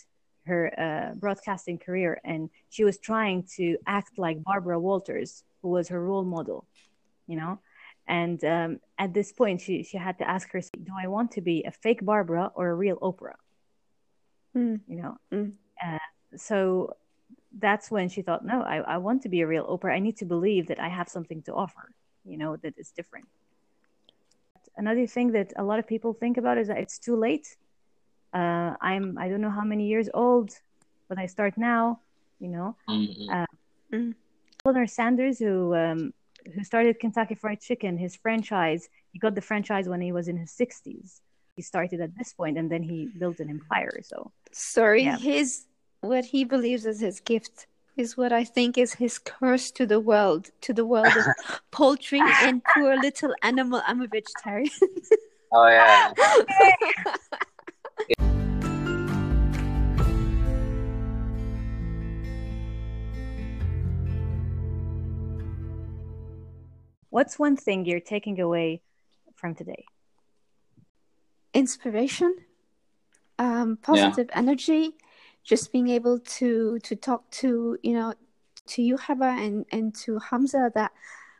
her 0.45 0.61
uh, 0.77 1.15
broadcasting 1.15 1.77
career, 1.77 2.19
and 2.25 2.49
she 2.69 2.83
was 2.83 2.97
trying 2.97 3.43
to 3.55 3.77
act 3.87 4.17
like 4.17 4.43
Barbara 4.43 4.77
Walters, 4.77 5.43
who 5.61 5.69
was 5.69 5.87
her 5.87 6.03
role 6.03 6.25
model, 6.25 6.65
you 7.27 7.37
know. 7.37 7.59
And 8.07 8.43
um, 8.43 8.79
at 8.97 9.13
this 9.13 9.31
point, 9.31 9.61
she 9.61 9.83
she 9.83 9.97
had 9.97 10.17
to 10.19 10.29
ask 10.29 10.51
herself, 10.51 10.83
"Do 10.83 10.93
I 11.01 11.07
want 11.07 11.31
to 11.31 11.41
be 11.41 11.63
a 11.63 11.71
fake 11.71 12.03
Barbara 12.03 12.51
or 12.55 12.69
a 12.69 12.75
real 12.75 12.97
Oprah?" 12.97 13.39
Mm. 14.55 14.81
You 14.87 14.95
know. 15.01 15.17
Mm. 15.31 15.53
Uh, 15.83 15.97
so 16.35 16.95
that's 17.57 17.91
when 17.91 18.09
she 18.09 18.21
thought, 18.21 18.43
"No, 18.45 18.61
I, 18.61 18.77
I 18.77 18.97
want 18.97 19.21
to 19.23 19.29
be 19.29 19.41
a 19.41 19.47
real 19.47 19.65
Oprah. 19.67 19.93
I 19.93 19.99
need 19.99 20.17
to 20.17 20.25
believe 20.25 20.67
that 20.67 20.79
I 20.79 20.89
have 20.89 21.07
something 21.09 21.41
to 21.43 21.53
offer." 21.53 21.93
you 22.25 22.37
know 22.37 22.55
that 22.57 22.73
is 22.77 22.91
different 22.91 23.25
another 24.77 25.07
thing 25.07 25.31
that 25.31 25.53
a 25.57 25.63
lot 25.63 25.79
of 25.79 25.87
people 25.87 26.13
think 26.13 26.37
about 26.37 26.57
is 26.57 26.67
that 26.67 26.77
it's 26.77 26.99
too 26.99 27.15
late 27.15 27.57
uh, 28.33 28.75
i'm 28.81 29.17
i 29.17 29.27
don't 29.27 29.41
know 29.41 29.49
how 29.49 29.63
many 29.63 29.87
years 29.87 30.09
old 30.13 30.51
but 31.09 31.17
i 31.17 31.25
start 31.25 31.57
now 31.57 31.99
you 32.39 32.47
know 32.47 32.75
Mhm. 32.89 33.45
Mm. 33.93 34.15
Colonel 34.63 34.87
Sanders, 34.87 35.39
who 35.39 35.75
um, 35.75 36.13
who 36.53 36.63
started 36.63 36.99
Kentucky 36.99 37.35
Fried 37.35 37.59
Chicken, 37.61 37.97
his 37.97 38.15
franchise, 38.15 38.89
he 39.11 39.19
got 39.19 39.35
the 39.35 39.41
franchise 39.41 39.87
when 39.87 40.01
he 40.01 40.11
was 40.11 40.27
in 40.27 40.37
his 40.37 40.51
60s. 40.51 41.21
He 41.55 41.61
started 41.61 41.99
at 42.01 42.15
this 42.17 42.33
point, 42.33 42.57
and 42.57 42.71
then 42.71 42.81
he 42.83 43.09
built 43.17 43.39
an 43.39 43.49
empire. 43.49 43.99
So 44.03 44.31
Sorry, 44.51 45.03
Yeah. 45.03 45.17
his 45.17 45.65
what 46.01 46.25
he 46.25 46.43
believes 46.45 46.85
is 46.85 46.99
his 46.99 47.19
gift 47.19 47.67
is 47.97 48.15
what 48.17 48.31
I 48.33 48.43
think 48.43 48.77
is 48.77 48.93
his 48.95 49.19
curse 49.19 49.69
to 49.71 49.85
the 49.85 49.99
world, 49.99 50.49
to 50.61 50.73
the 50.73 50.85
world 50.85 51.13
of 51.15 51.25
poultry 51.71 52.21
and 52.41 52.63
poor 52.73 52.95
little 52.95 53.35
animal. 53.43 53.81
I'm 53.85 54.01
a 54.01 54.07
vegetarian. 54.07 54.71
Oh 55.51 55.67
yeah. 55.67 56.13
what's 67.11 67.39
one 67.39 67.57
thing 67.57 67.85
you're 67.85 68.01
taking 68.01 68.39
away 68.41 68.81
from 69.35 69.55
today? 69.55 69.85
Inspiration, 71.53 72.35
um, 73.39 73.77
positive 73.77 74.29
energy, 74.33 74.91
just 75.43 75.71
being 75.71 75.89
able 75.89 76.19
to 76.19 76.79
to 76.79 76.95
talk 76.95 77.29
to 77.31 77.77
you 77.83 77.93
know 77.93 78.13
to 78.67 78.81
you 78.81 78.97
Haba 78.97 79.37
and 79.45 79.65
and 79.71 79.93
to 80.03 80.19
Hamza 80.19 80.71
that 80.75 80.91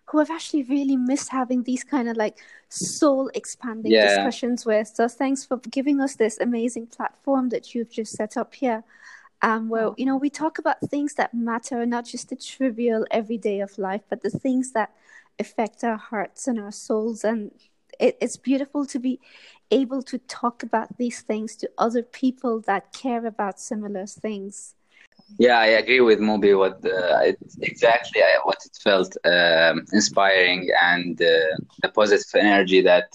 who 0.07 0.19
have 0.19 0.29
actually 0.31 0.63
really 0.63 0.97
missed 0.97 1.29
having 1.29 1.63
these 1.63 1.83
kind 1.85 2.09
of 2.09 2.17
like 2.17 2.37
soul 2.69 3.29
expanding 3.33 3.91
Yeah. 3.93 4.01
discussions 4.01 4.65
with. 4.65 4.87
So 4.87 5.07
thanks 5.07 5.45
for 5.45 5.57
giving 5.57 6.01
us 6.01 6.15
this 6.15 6.39
amazing 6.39 6.87
platform 6.87 7.49
that 7.49 7.73
you've 7.73 7.91
just 7.91 8.13
set 8.13 8.37
up 8.37 8.53
here. 8.55 8.83
um, 9.43 9.69
where 9.69 9.91
you 9.97 10.05
know 10.05 10.17
we 10.17 10.29
talk 10.29 10.59
about 10.59 10.79
things 10.81 11.15
that 11.15 11.33
matter, 11.33 11.85
not 11.85 12.05
just 12.05 12.29
the 12.29 12.35
trivial 12.35 13.05
everyday 13.11 13.59
of 13.61 13.77
life, 13.77 14.03
but 14.09 14.21
the 14.21 14.29
things 14.29 14.71
that 14.73 14.91
affect 15.41 15.83
our 15.83 16.01
hearts 16.11 16.47
and 16.47 16.57
our 16.59 16.71
souls. 16.71 17.23
And 17.23 17.51
it, 17.99 18.17
it's 18.23 18.37
beautiful 18.37 18.85
to 18.93 18.99
be 18.99 19.19
able 19.71 20.01
to 20.03 20.17
talk 20.41 20.63
about 20.63 20.97
these 20.97 21.21
things 21.29 21.55
to 21.57 21.69
other 21.77 22.03
people 22.03 22.61
that 22.69 22.93
care 22.93 23.25
about 23.25 23.59
similar 23.59 24.05
things. 24.05 24.75
Yeah, 25.37 25.59
I 25.59 25.69
agree 25.81 26.01
with 26.01 26.19
Mubi. 26.19 26.57
What 26.57 26.77
uh, 26.85 27.31
exactly 27.61 28.21
I, 28.21 28.33
what 28.43 28.59
it 28.65 28.75
felt 28.87 29.11
um, 29.23 29.85
inspiring 29.93 30.69
and 30.81 31.21
uh, 31.21 31.55
the 31.81 31.89
positive 31.89 32.33
energy 32.35 32.81
that 32.81 33.09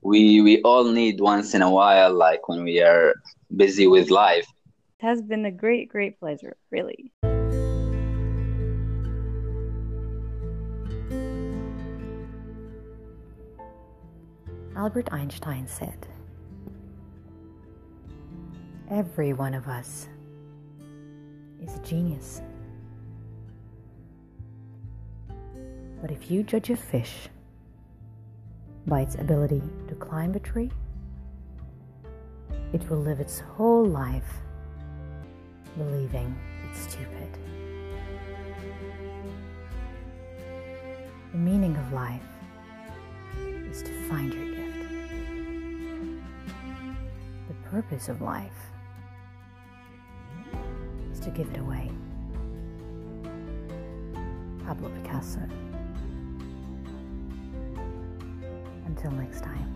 we 0.00 0.40
we 0.40 0.54
all 0.62 0.86
need 1.00 1.20
once 1.20 1.54
in 1.54 1.62
a 1.62 1.70
while, 1.70 2.12
like 2.26 2.48
when 2.48 2.62
we 2.64 2.80
are 2.80 3.14
busy 3.62 3.86
with 3.86 4.10
life. 4.10 4.46
It 4.98 5.06
has 5.06 5.20
been 5.22 5.44
a 5.44 5.50
great, 5.64 5.88
great 5.88 6.18
pleasure, 6.18 6.56
really. 6.70 7.12
Albert 14.76 15.12
Einstein 15.12 15.68
said, 15.68 16.06
Every 18.90 19.32
one 19.32 19.54
of 19.54 19.68
us 19.68 20.08
is 21.62 21.76
a 21.76 21.78
genius. 21.78 22.42
But 26.00 26.10
if 26.10 26.28
you 26.28 26.42
judge 26.42 26.70
a 26.70 26.76
fish 26.76 27.28
by 28.86 29.02
its 29.02 29.14
ability 29.14 29.62
to 29.88 29.94
climb 29.94 30.34
a 30.34 30.40
tree, 30.40 30.72
it 32.72 32.90
will 32.90 32.98
live 32.98 33.20
its 33.20 33.38
whole 33.40 33.86
life 33.86 34.42
believing 35.78 36.36
it's 36.68 36.80
stupid. 36.80 37.38
The 41.30 41.38
meaning 41.38 41.76
of 41.76 41.92
life 41.92 42.22
is 43.70 43.82
to 43.82 44.08
find 44.08 44.34
your 44.34 44.53
purpose 47.74 48.08
of 48.08 48.22
life 48.22 48.70
is 51.10 51.18
to 51.18 51.28
give 51.30 51.50
it 51.50 51.58
away. 51.58 51.90
Pablo 54.64 54.88
Picasso. 54.90 55.40
Until 58.86 59.10
next 59.10 59.42
time. 59.42 59.74